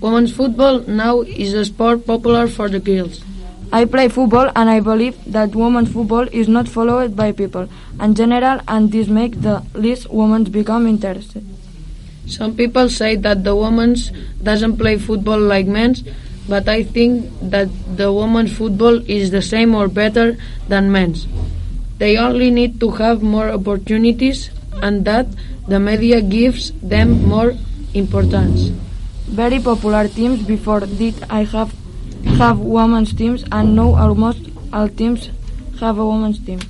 Women's 0.01 0.31
football 0.31 0.81
now 0.81 1.23
is 1.23 1.55
a 1.55 1.65
sport 1.65 2.05
popular 2.07 2.47
for 2.47 2.69
the 2.69 2.79
girls. 2.79 3.25
I 3.73 3.87
play 3.87 4.09
football, 4.09 4.51
and 4.55 4.69
I 4.69 4.81
believe 4.81 5.17
that 5.27 5.55
women's 5.55 5.91
football 5.91 6.29
is 6.31 6.47
not 6.47 6.69
followed 6.69 7.17
by 7.17 7.33
people 7.33 7.69
in 8.01 8.15
general, 8.15 8.61
and 8.69 8.93
this 8.93 9.09
makes 9.09 9.39
the 9.39 9.65
least 9.73 10.11
women 10.11 10.45
become 10.45 10.87
interested. 10.87 11.47
Some 12.27 12.55
people 12.55 12.91
say 12.91 13.17
that 13.17 13.43
the 13.45 13.57
women's 13.57 14.11
doesn't 14.43 14.77
play 14.77 14.99
football 14.99 15.41
like 15.41 15.67
men's, 15.67 16.05
but 16.49 16.69
I 16.69 16.83
think 16.83 17.31
that 17.41 17.69
the 17.97 18.13
women's 18.13 18.55
football 18.55 19.01
is 19.09 19.31
the 19.31 19.43
same 19.43 19.75
or 19.75 19.89
better 19.89 20.37
than 20.69 20.93
men's. 20.93 21.27
They 21.97 22.19
only 22.19 22.51
need 22.51 22.79
to 22.81 22.91
have 22.91 23.23
more 23.23 23.49
opportunities 23.49 24.51
and 24.81 25.05
that 25.05 25.27
the 25.69 25.79
media 25.79 26.21
gives 26.21 26.73
them 26.81 27.27
more 27.29 27.55
importance. 27.95 28.69
Very 29.27 29.61
popular 29.61 30.09
teams 30.09 30.43
before 30.43 30.81
did 30.81 31.15
I 31.31 31.45
have 31.45 31.73
have 32.39 32.59
women's 32.59 33.13
teams 33.13 33.45
and 33.53 33.77
now 33.77 33.95
almost 33.95 34.41
all 34.73 34.89
teams 34.89 35.31
have 35.81 35.99
a 35.99 36.07
women's 36.07 36.39
team. 36.45 36.61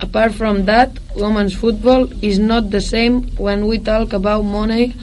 Apart 0.00 0.34
from 0.34 0.66
that, 0.66 0.98
women's 1.16 1.54
football 1.54 2.08
is 2.22 2.38
not 2.38 2.70
the 2.70 2.80
same 2.80 3.22
when 3.36 3.66
we 3.66 3.78
talk 3.78 4.12
about 4.12 4.42
money 4.42 4.94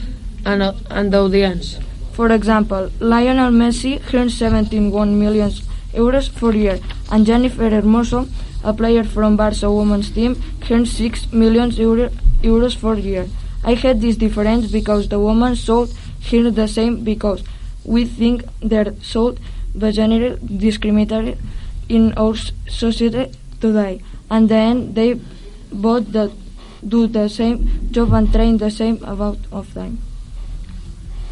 and, 0.46 0.62
uh, 0.62 0.72
and 0.90 1.12
the 1.12 1.18
audience. 1.18 1.78
For 2.12 2.30
example, 2.30 2.90
Lionel 3.00 3.50
Messi 3.50 3.98
earns 4.14 4.38
17.1 4.38 4.92
million 5.18 5.50
euros 5.92 6.28
per 6.28 6.52
year, 6.52 6.78
and 7.10 7.26
Jennifer 7.26 7.70
Hermoso, 7.70 8.28
a 8.64 8.72
player 8.72 9.04
from 9.04 9.36
Barca 9.36 9.70
women's 9.70 10.10
team, 10.10 10.42
earns 10.70 10.92
6 10.96 11.32
million 11.32 11.70
euro, 11.70 12.10
euros 12.42 12.80
per 12.80 12.94
year. 12.94 13.26
I 13.62 13.74
hate 13.74 14.00
this 14.00 14.16
difference 14.16 14.70
because 14.70 15.08
the 15.08 15.20
women 15.20 15.54
should 15.54 15.90
earn 16.32 16.54
the 16.54 16.66
same 16.66 17.04
because 17.04 17.42
we 17.84 18.04
think 18.04 18.44
they're 18.60 18.94
so 19.02 19.36
generally 19.78 20.38
discriminated 20.56 21.38
in 21.88 22.12
our 22.16 22.34
society 22.68 23.30
today, 23.60 24.00
and 24.30 24.48
then 24.48 24.94
they 24.94 25.20
both 25.72 26.10
the, 26.12 26.32
do 26.86 27.06
the 27.06 27.28
same 27.28 27.88
job 27.90 28.12
and 28.12 28.32
train 28.32 28.58
the 28.58 28.70
same 28.70 29.02
amount 29.04 29.40
of 29.52 29.72
time. 29.74 29.98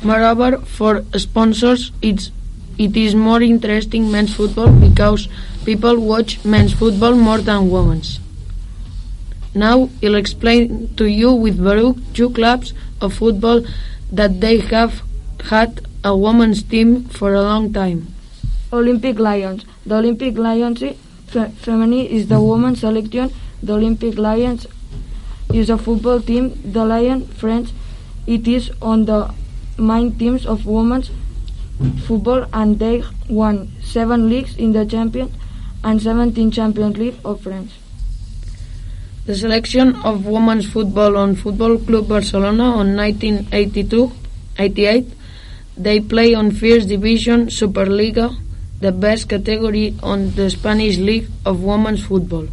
Moreover, 0.03 0.59
for 0.59 1.05
sponsors, 1.17 1.93
it's, 2.03 2.31
it 2.79 2.97
is 2.97 3.15
more 3.15 3.43
interesting 3.43 4.11
men's 4.11 4.35
football 4.35 4.71
because 4.71 5.29
people 5.65 5.99
watch 6.01 6.45
men's 6.45 6.73
football 6.73 7.15
more 7.15 7.39
than 7.39 7.71
women's. 7.71 8.19
Now 9.55 9.91
I'll 10.03 10.15
explain 10.15 10.95
to 10.97 11.05
you 11.05 11.33
with 11.33 11.63
Baruch 11.63 11.97
two 12.15 12.31
clubs 12.31 12.73
of 13.01 13.15
football 13.15 13.63
that 14.11 14.41
they 14.41 14.59
have 14.59 15.03
had 15.45 15.87
a 16.05 16.17
women's 16.17 16.63
team 16.63 17.05
for 17.05 17.35
a 17.35 17.43
long 17.43 17.73
time. 17.73 18.09
Olympic 18.73 19.19
Lions. 19.19 19.65
The 19.85 19.97
Olympic 19.97 20.39
Lions 20.39 20.81
fe- 20.81 21.53
Femini 21.63 22.09
is 22.09 22.29
the 22.29 22.41
women's 22.41 22.81
selection. 22.81 23.31
The 23.63 23.75
Olympic 23.75 24.17
Lions 24.17 24.67
is 25.53 25.69
a 25.69 25.77
football 25.77 26.21
team. 26.21 26.59
The 26.65 26.85
Lion 26.85 27.27
Friends. 27.27 27.73
It 28.27 28.49
is 28.49 28.71
on 28.81 29.05
the 29.05 29.35
main 29.79 30.17
teams 30.19 30.47
of 30.47 30.65
women's 30.65 31.11
football 32.07 32.47
and 32.53 32.79
they 32.79 33.03
won 33.29 33.73
seven 33.83 34.29
leagues 34.29 34.57
in 34.57 34.73
the 34.73 34.85
champion 34.85 35.33
and 35.85 36.01
17 36.01 36.51
Champions 36.51 36.97
League 36.97 37.19
of 37.25 37.41
France. 37.41 37.73
The 39.27 39.37
selection 39.37 39.97
of 40.05 40.27
women's 40.27 40.71
football 40.71 41.17
on 41.17 41.37
Football 41.37 41.79
Club 41.79 42.09
Barcelona 42.09 42.65
on 42.65 42.97
1982-88 42.97 45.07
they 45.77 46.01
play 46.01 46.35
on 46.35 46.51
First 46.51 46.89
Division 46.89 47.47
Superliga, 47.47 48.37
the 48.81 48.93
best 48.93 49.29
category 49.29 49.95
on 50.03 50.35
the 50.35 50.51
Spanish 50.51 50.99
League 50.99 51.29
of 51.47 51.63
Women's 51.63 52.05
Football. 52.05 52.49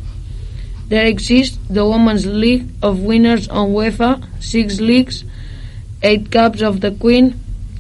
There 0.87 1.05
exists 1.05 1.57
the 1.69 1.85
Women's 1.85 2.25
League 2.25 2.69
of 2.81 3.01
Winners 3.01 3.47
on 3.49 3.69
UEFA, 3.69 4.23
six 4.41 4.79
leagues, 4.79 5.23
eight 6.01 6.31
Cups 6.31 6.61
of 6.61 6.81
the 6.81 6.91
Queen, 6.91 7.39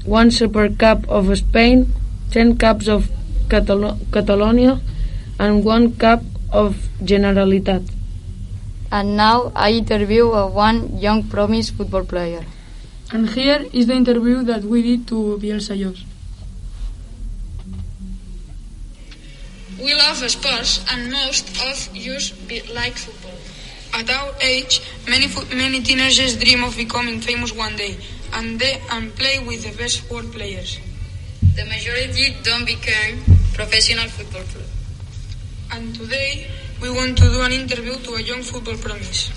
one 0.09 0.31
Super 0.31 0.69
Cup 0.69 1.07
of 1.07 1.29
Spain, 1.37 1.93
ten 2.31 2.57
Cups 2.57 2.87
of 2.87 3.09
Catalo- 3.47 3.97
Catalonia, 4.11 4.81
and 5.37 5.63
one 5.63 5.93
Cup 5.95 6.23
of 6.51 6.75
Generalitat. 7.03 7.85
And 8.91 9.15
now 9.15 9.51
I 9.55 9.71
interview 9.71 10.31
a 10.31 10.47
one 10.47 10.97
young 10.97 11.23
promise 11.29 11.69
football 11.69 12.05
player. 12.05 12.43
And 13.11 13.29
here 13.29 13.65
is 13.71 13.85
the 13.85 13.93
interview 13.93 14.43
that 14.43 14.63
we 14.63 14.81
did 14.81 15.07
to 15.09 15.37
Biel 15.37 15.61
Sayos. 15.61 16.01
We 19.79 19.93
love 19.93 20.17
sports 20.29 20.83
and 20.91 21.11
most 21.11 21.49
of 21.49 21.61
us 21.61 21.89
like 22.73 22.97
football. 22.97 23.37
At 23.93 24.09
our 24.09 24.33
age, 24.41 24.81
many 25.07 25.27
fo- 25.27 25.45
many 25.55 25.81
teenagers 25.81 26.35
dream 26.37 26.63
of 26.63 26.75
becoming 26.75 27.21
famous 27.21 27.53
one 27.53 27.75
day 27.75 27.97
and 28.33 28.59
they 28.59 28.81
and 28.91 29.13
play 29.15 29.39
with 29.39 29.63
the 29.63 29.75
best 29.77 30.09
world 30.09 30.31
players. 30.31 30.79
The 31.55 31.65
majority 31.65 32.35
don't 32.43 32.65
become 32.65 33.19
professional 33.53 34.07
football 34.09 34.43
club. 34.43 34.69
And 35.71 35.95
today 35.95 36.47
we 36.81 36.89
want 36.89 37.17
to 37.17 37.23
do 37.23 37.41
an 37.41 37.51
interview 37.51 37.95
to 37.95 38.11
a 38.15 38.21
young 38.21 38.41
football 38.41 38.77
promise. 38.77 39.31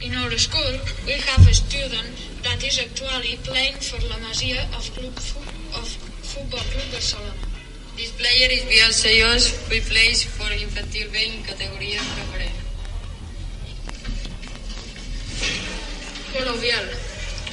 In 0.00 0.14
our 0.14 0.30
school, 0.38 0.78
we 1.06 1.12
have 1.12 1.46
a 1.46 1.54
student 1.54 2.08
that 2.44 2.62
is 2.62 2.78
actually 2.78 3.36
playing 3.42 3.74
for 3.82 3.98
La 4.06 4.16
Masia 4.22 4.62
of 4.76 4.84
Club 4.94 5.14
Fu- 5.18 5.78
of 5.78 5.88
Football 6.22 6.60
Club 6.70 6.86
Barcelona. 6.92 7.34
This 7.96 8.12
player 8.12 8.48
is 8.48 8.62
Biel 8.70 8.92
Sayos, 8.94 9.50
who 9.66 9.80
plays 9.90 10.22
for 10.22 10.46
Infantil 10.54 11.10
B 11.10 11.18
in 11.34 11.42
categoría 11.42 11.98
preferente. 12.14 12.62
Hello, 16.32 16.54
Biel. 16.60 16.86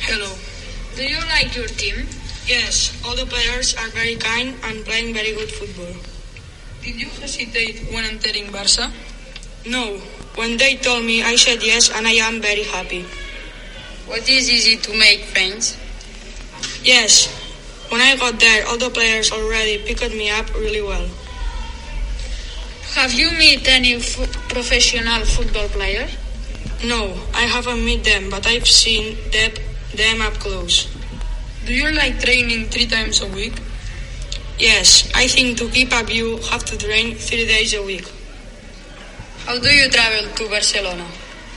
Hello. 0.05 0.54
Do 0.95 1.03
you 1.03 1.19
like 1.27 1.55
your 1.55 1.67
team? 1.67 2.07
Yes, 2.47 2.95
all 3.05 3.15
the 3.15 3.25
players 3.25 3.75
are 3.75 3.89
very 3.89 4.15
kind 4.15 4.55
and 4.63 4.85
playing 4.85 5.13
very 5.13 5.33
good 5.33 5.51
football. 5.51 5.93
Did 6.81 6.95
you 6.95 7.09
hesitate 7.19 7.91
when 7.91 8.05
entering 8.05 8.51
Barca? 8.51 8.91
No. 9.65 9.97
When 10.35 10.57
they 10.57 10.75
told 10.75 11.05
me, 11.05 11.23
I 11.23 11.35
said 11.35 11.63
yes, 11.63 11.89
and 11.89 12.05
I 12.07 12.11
am 12.23 12.41
very 12.41 12.63
happy. 12.63 13.03
What 14.05 14.29
is 14.29 14.49
easy 14.51 14.77
to 14.77 14.91
make 14.97 15.25
friends? 15.33 15.77
Yes. 16.83 17.27
When 17.89 18.01
I 18.01 18.15
got 18.15 18.39
there, 18.39 18.67
all 18.67 18.77
the 18.77 18.89
players 18.89 19.31
already 19.31 19.79
picked 19.83 20.13
me 20.13 20.29
up 20.29 20.53
really 20.55 20.81
well. 20.81 21.07
Have 22.95 23.13
you 23.13 23.31
met 23.31 23.67
any 23.67 23.99
fo- 23.99 24.27
professional 24.47 25.25
football 25.25 25.67
player? 25.69 26.07
No, 26.83 27.17
I 27.33 27.43
haven't 27.43 27.83
met 27.83 28.03
them, 28.03 28.29
but 28.29 28.45
I've 28.47 28.67
seen 28.67 29.17
them, 29.31 29.51
them 29.95 30.21
up 30.21 30.33
close. 30.33 30.87
Do 31.65 31.73
you 31.73 31.91
like 31.91 32.19
training 32.19 32.69
three 32.69 32.85
times 32.85 33.21
a 33.21 33.27
week? 33.27 33.53
Yes, 34.57 35.11
I 35.15 35.27
think 35.27 35.57
to 35.57 35.69
keep 35.69 35.91
up 35.93 36.13
you 36.13 36.37
have 36.51 36.63
to 36.65 36.77
train 36.77 37.15
three 37.15 37.45
days 37.45 37.73
a 37.73 37.83
week. 37.83 38.07
How 39.45 39.59
do 39.59 39.69
you 39.69 39.89
travel 39.89 40.31
to 40.31 40.49
Barcelona? 40.49 41.05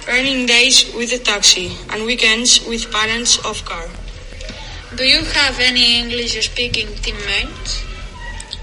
Earning 0.08 0.46
days 0.46 0.92
with 0.94 1.12
a 1.12 1.18
taxi 1.18 1.72
and 1.90 2.04
weekends 2.04 2.64
with 2.66 2.90
parents 2.90 3.38
of 3.44 3.64
car. 3.64 3.88
Do 4.96 5.04
you 5.04 5.22
have 5.22 5.60
any 5.60 6.00
English 6.00 6.32
speaking 6.44 6.88
teammates? 7.02 7.84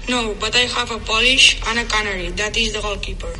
No, 0.08 0.34
but 0.38 0.54
I 0.54 0.66
have 0.66 0.90
a 0.90 0.98
Polish 0.98 1.60
and 1.66 1.78
a 1.78 1.84
Canary, 1.84 2.30
that 2.30 2.56
is 2.56 2.72
the 2.72 2.80
goalkeeper. 2.80 3.32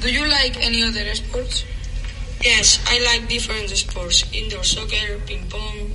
Do 0.00 0.12
you 0.12 0.26
like 0.26 0.56
any 0.64 0.82
other 0.82 1.14
sports? 1.14 1.64
Yes, 2.42 2.80
I 2.88 2.96
like 3.04 3.28
different 3.28 3.68
sports 3.68 4.24
indoor 4.32 4.64
soccer, 4.64 5.20
ping 5.26 5.44
pong. 5.50 5.92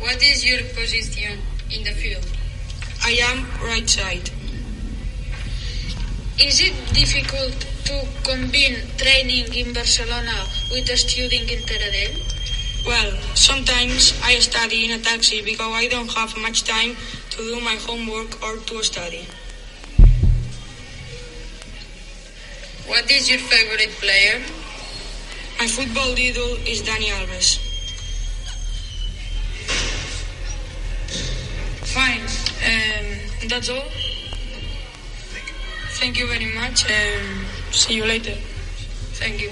What 0.00 0.20
is 0.20 0.44
your 0.44 0.58
position 0.74 1.38
in 1.70 1.84
the 1.84 1.92
field? 1.92 2.26
I 3.04 3.14
am 3.30 3.46
right 3.62 3.88
side. 3.88 4.28
Is 6.42 6.58
it 6.60 6.74
difficult 6.92 7.54
to 7.86 7.94
combine 8.26 8.82
training 8.98 9.54
in 9.54 9.72
Barcelona 9.72 10.34
with 10.72 10.90
studying 10.98 11.46
in 11.46 11.62
Taradell? 11.62 12.18
Well, 12.84 13.12
sometimes 13.34 14.18
I 14.24 14.34
study 14.40 14.84
in 14.84 14.98
a 14.98 15.02
taxi 15.02 15.42
because 15.42 15.72
I 15.78 15.86
don't 15.86 16.10
have 16.10 16.36
much 16.38 16.64
time 16.64 16.96
to 17.30 17.36
do 17.38 17.60
my 17.60 17.76
homework 17.86 18.42
or 18.42 18.56
to 18.56 18.82
study. 18.82 19.28
What 22.86 23.08
is 23.08 23.30
your 23.30 23.38
favorite 23.38 23.94
player? 24.02 24.42
My 25.58 25.66
football 25.66 26.12
idol 26.12 26.54
is 26.66 26.82
Dani 26.82 27.10
Alves. 27.18 27.58
Fine. 31.94 32.22
Um, 32.62 33.48
that's 33.48 33.68
all. 33.68 33.82
Thank 35.98 36.20
you 36.20 36.28
very 36.28 36.54
much. 36.54 36.84
Um, 36.88 37.44
see 37.72 37.94
you 37.94 38.04
later. 38.04 38.36
Thank 39.18 39.40
you. 39.40 39.50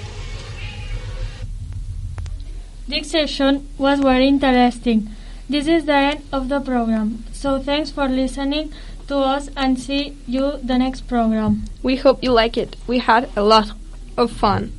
This 2.87 3.11
session 3.11 3.67
was 3.77 3.99
very 3.99 4.29
interesting. 4.29 5.09
This 5.49 5.67
is 5.67 5.85
the 5.85 5.93
end 5.93 6.23
of 6.31 6.47
the 6.47 6.61
program. 6.61 7.25
So 7.33 7.59
thanks 7.59 7.91
for 7.91 8.07
listening 8.07 8.71
to 9.09 9.17
us 9.17 9.49
and 9.57 9.77
see 9.77 10.15
you 10.25 10.57
the 10.63 10.77
next 10.77 11.01
program. 11.09 11.65
We 11.83 11.97
hope 11.97 12.23
you 12.23 12.31
like 12.31 12.55
it. 12.55 12.77
We 12.87 12.99
had 12.99 13.29
a 13.35 13.43
lot 13.43 13.73
of 14.17 14.31
fun. 14.31 14.76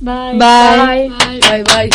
Bye. 0.00 0.38
Bye. 0.38 1.10
Bye 1.40 1.62
bye. 1.64 1.90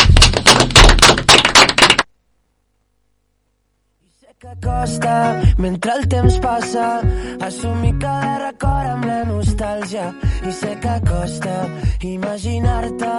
Costa, 4.61 5.41
mentre 5.57 5.91
el 5.97 6.07
temps 6.07 6.37
passa, 6.39 7.01
assumir 7.39 7.97
cada 7.99 8.49
record 8.49 8.89
amb 8.91 9.05
la 9.07 9.23
nostàlgia. 9.27 10.11
I 10.43 10.51
sé 10.51 10.75
que 10.83 10.93
costa 11.07 11.55
imaginar-te 12.03 13.11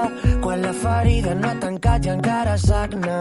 quan 0.44 0.62
la 0.62 0.72
ferida 0.72 1.34
no 1.34 1.48
ha 1.48 1.58
tancat 1.60 2.06
i 2.06 2.12
encara 2.12 2.56
sagna. 2.60 3.18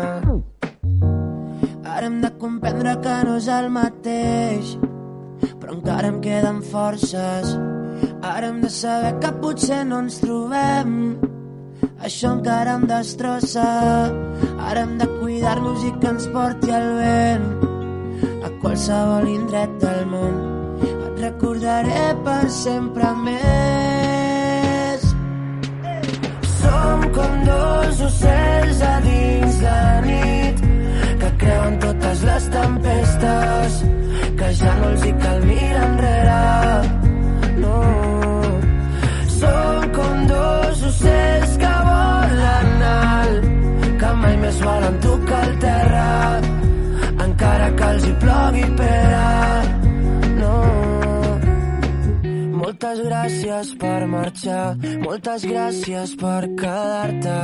Ara 1.84 2.06
hem 2.06 2.20
de 2.22 2.32
comprendre 2.40 2.98
que 3.04 3.18
no 3.28 3.38
és 3.40 3.48
el 3.48 3.70
mateix, 3.72 4.76
però 5.60 5.78
encara 5.78 6.12
em 6.12 6.20
queden 6.24 6.60
forces. 6.62 7.56
Ara 8.22 8.52
hem 8.52 8.60
de 8.64 8.72
saber 8.72 9.16
que 9.24 9.32
potser 9.40 9.84
no 9.88 10.04
ens 10.04 10.20
trobem, 10.24 10.98
això 12.04 12.34
encara 12.36 12.76
em 12.78 12.86
destrossa. 12.88 13.68
Ara 14.70 14.84
hem 14.84 14.98
de 15.00 15.08
cuidar-nos 15.20 15.84
i 15.88 15.92
que 16.00 16.10
ens 16.12 16.28
porti 16.36 16.74
el 16.80 16.90
vent 17.00 17.48
a 18.48 18.52
qualsevol 18.62 19.30
indret 19.32 19.78
del 19.84 20.04
món. 20.12 20.36
Et 20.90 21.22
recordaré 21.24 22.06
per 22.28 22.44
sempre 22.58 23.14
més. 23.24 25.08
Som 26.58 27.08
com 27.18 27.40
dos 27.48 28.04
ocells 28.10 28.84
a 28.90 28.96
dins 29.08 29.62
la 29.64 29.84
nit 30.08 30.64
que 31.24 31.30
creuen 31.46 31.80
totes 31.88 32.24
les 32.30 32.50
tempestes 32.58 33.84
que 34.40 34.52
ja 34.60 34.74
no 34.80 34.92
els 34.92 35.06
hi 35.08 35.14
cal 35.24 35.40
mirar 35.48 35.84
enrere 35.88 36.42
no 37.64 37.78
som 39.38 39.88
com 39.98 40.26
dos 40.32 40.84
ocells 40.90 41.43
més 44.54 44.66
volen 44.66 44.98
tocar 45.02 45.42
el 45.48 45.54
terra 45.62 46.08
encara 47.26 47.70
que 47.78 47.88
els 47.94 48.06
hi 48.06 48.14
plogui 48.22 48.66
pera 48.78 49.28
no 50.38 50.58
moltes 52.62 53.02
gràcies 53.08 53.72
per 53.82 54.00
marxar 54.12 54.66
moltes 55.06 55.46
gràcies 55.50 56.14
per 56.22 56.42
quedar-te 56.60 57.40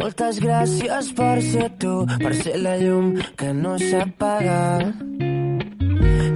moltes 0.00 0.38
gràcies 0.40 1.10
per 1.18 1.34
ser 1.42 1.68
tu, 1.82 1.94
per 2.22 2.32
ser 2.34 2.56
la 2.62 2.76
llum 2.80 3.10
que 3.36 3.50
no 3.52 3.74
s'apaga. 3.82 4.62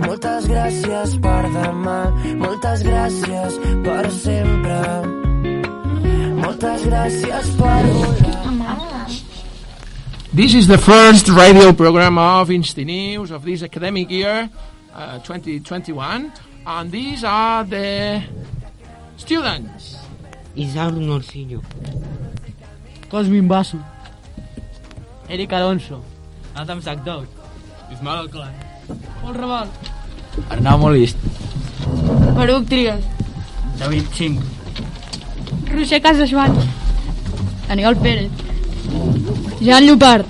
Moltes 0.04 0.50
gràcies 0.52 1.16
per 1.24 1.40
demà, 1.54 1.96
moltes 2.44 2.84
gràcies 2.84 3.58
per 3.88 4.04
sempre. 4.20 4.78
Moltes 6.44 6.88
gràcies 6.92 7.52
per 7.62 7.82
volar. 7.88 8.33
This 10.34 10.52
is 10.52 10.66
the 10.66 10.78
first 10.78 11.28
radio 11.28 11.72
program 11.72 12.18
of 12.18 12.48
Instinews 12.48 13.30
of 13.30 13.44
this 13.44 13.62
academic 13.62 14.10
year, 14.10 14.50
uh, 14.92 15.20
2021, 15.20 16.32
and 16.66 16.90
these 16.90 17.22
are 17.22 17.62
the 17.62 18.20
students. 19.16 19.94
Isauro 20.56 20.98
Norcillo. 20.98 21.62
Cosmin 23.08 23.46
Basso. 23.46 23.78
Eric 25.30 25.52
Alonso. 25.52 26.02
Adam 26.56 26.82
Sagdou. 26.82 27.24
Ismael 27.92 28.26
Alcalà. 28.26 28.50
Pol 29.22 29.34
Raval. 29.34 29.68
Arnau 30.50 30.78
Molist. 30.82 31.16
Baruc 32.34 32.66
Trias. 32.66 33.04
David 33.78 34.10
Ching. 34.12 34.42
Roger 35.70 36.00
Casajoan. 36.00 36.58
Aniol 37.68 37.94
Pérez. 37.94 38.43
Jean 39.60 39.86
Llopart. 39.86 40.26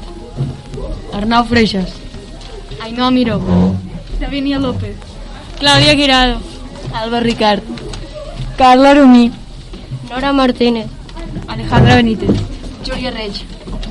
Arnau 1.13 1.45
Freixas. 1.45 1.91
Ainhoa 2.83 3.11
Miró. 3.11 3.41
Davinia 4.21 4.59
López. 4.59 4.97
Clàudia 5.59 5.95
Guirado. 5.95 6.41
Alba 6.93 7.21
Ricard. 7.21 7.63
Carla 8.57 8.95
Rumí. 8.95 9.33
Nora 10.11 10.33
Martínez. 10.33 10.87
Alejandra 11.49 11.97
Benítez. 11.97 12.31
Júlia 12.87 13.11
Reig. 13.11 13.35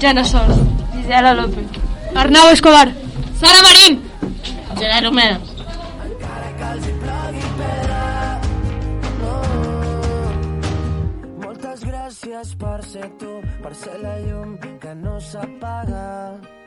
Jana 0.02 0.24
Sols. 0.24 0.58
Gisela 0.96 1.34
López. 1.34 1.66
Arnau 2.16 2.50
Escobar. 2.50 2.92
Sara 3.40 3.62
Marín. 3.62 4.02
Gerard 4.78 5.06
Romero. 5.06 5.38
Moltes 12.24 12.54
gràcies 12.56 12.60
per 12.60 12.84
ser 12.88 13.08
tu, 13.20 13.32
per 13.64 13.74
ser 13.76 13.98
la 14.00 14.14
llum 14.24 14.56
que 14.80 14.94
no 14.96 15.20
s'apaga. 15.20 16.63